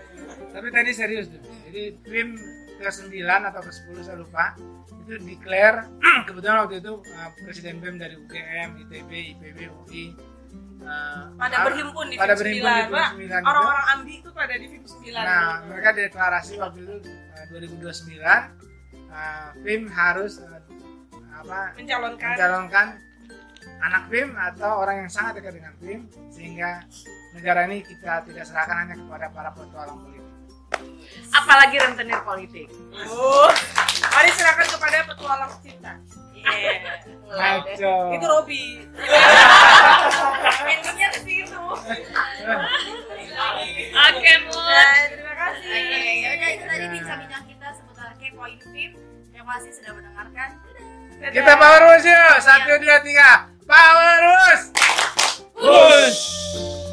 Tapi 0.52 0.68
tadi 0.70 0.92
serius 0.92 1.28
tuh. 1.28 1.40
Jadi 1.66 1.82
BIM 2.04 2.30
ke-9 2.78 3.16
atau 3.24 3.62
ke-10 3.62 3.96
saya 4.02 4.18
lupa 4.18 4.56
itu 5.00 5.16
declare 5.22 5.88
kebetulan 6.28 6.58
waktu 6.62 6.76
itu 6.78 6.94
uh, 7.00 7.30
presiden 7.40 7.80
BIM 7.80 7.96
dari 7.96 8.16
UGM, 8.18 8.70
ITB, 8.82 9.12
IPB, 9.34 9.60
UI 9.82 10.04
uh, 10.86 11.24
Pada 11.36 11.56
berhimpun 11.66 12.06
di 12.08 12.16
pada 12.16 12.34
FIM 12.38 12.62
berhimpun 12.62 12.72
di 12.72 12.84
9, 12.86 12.96
Pak. 12.96 13.10
FIM 13.18 13.28
9 13.28 13.36
itu. 13.36 13.46
Orang-orang 13.50 13.86
ambi 13.92 14.14
itu 14.22 14.30
pada 14.32 14.54
di 14.56 14.66
FIM 14.70 14.84
9. 14.86 15.14
Nah, 15.14 15.50
mereka 15.68 15.90
deklarasi 15.94 16.54
waktu 16.62 16.80
itu 16.86 16.96
uh, 17.36 17.46
2029 17.50 18.66
uh, 19.12 19.50
BIM 19.64 19.84
harus 19.92 20.34
uh, 20.42 20.62
apa 21.36 21.76
mencalonkan 21.76 22.32
mencalonkan 22.32 22.88
anak 23.84 24.04
BIM 24.08 24.30
atau 24.34 24.72
orang 24.82 25.06
yang 25.06 25.12
sangat 25.12 25.42
dekat 25.42 25.60
dengan 25.60 25.74
BIM 25.84 26.02
sehingga 26.32 26.86
negara 27.36 27.68
ini 27.68 27.84
kita 27.84 28.24
tidak 28.24 28.44
serahkan 28.48 28.88
hanya 28.88 28.96
kepada 28.96 29.28
para 29.36 29.50
petualang 29.52 30.00
politik. 30.00 30.24
apalagi 31.36 31.76
rentenir 31.80 32.20
politik 32.24 32.68
Oh, 33.12 33.52
mari 34.16 34.30
serahkan 34.32 34.68
kepada 34.72 34.98
petualang 35.12 35.52
cinta. 35.60 35.94
Ngaco. 37.26 37.96
Itu 38.16 38.26
Robi. 38.26 38.64
endingnya 40.72 41.08
ke 41.12 41.20
situ 41.26 41.60
oke 43.96 44.32
bu 44.48 44.56
Nah, 44.56 44.96
terima 45.12 45.34
kasih. 45.36 45.68
Oke, 45.68 46.00
ya 46.24 46.30
udah 46.36 46.50
itu 46.50 46.64
tadi 46.66 46.86
bincang-bincang 46.90 47.44
kita 47.48 47.68
seputar 47.76 48.10
K-Point 48.18 48.62
Film. 48.72 48.94
Terima 49.32 49.52
kasih 49.60 49.72
sudah 49.76 49.92
mendengarkan. 49.94 50.50
Dadah. 51.16 51.32
Kita 51.32 51.54
power 51.56 51.82
yuk. 52.02 52.36
Satu, 52.44 52.74
dua, 52.82 52.98
tiga. 53.04 53.32
Power 53.66 54.22
Push. 55.56 56.85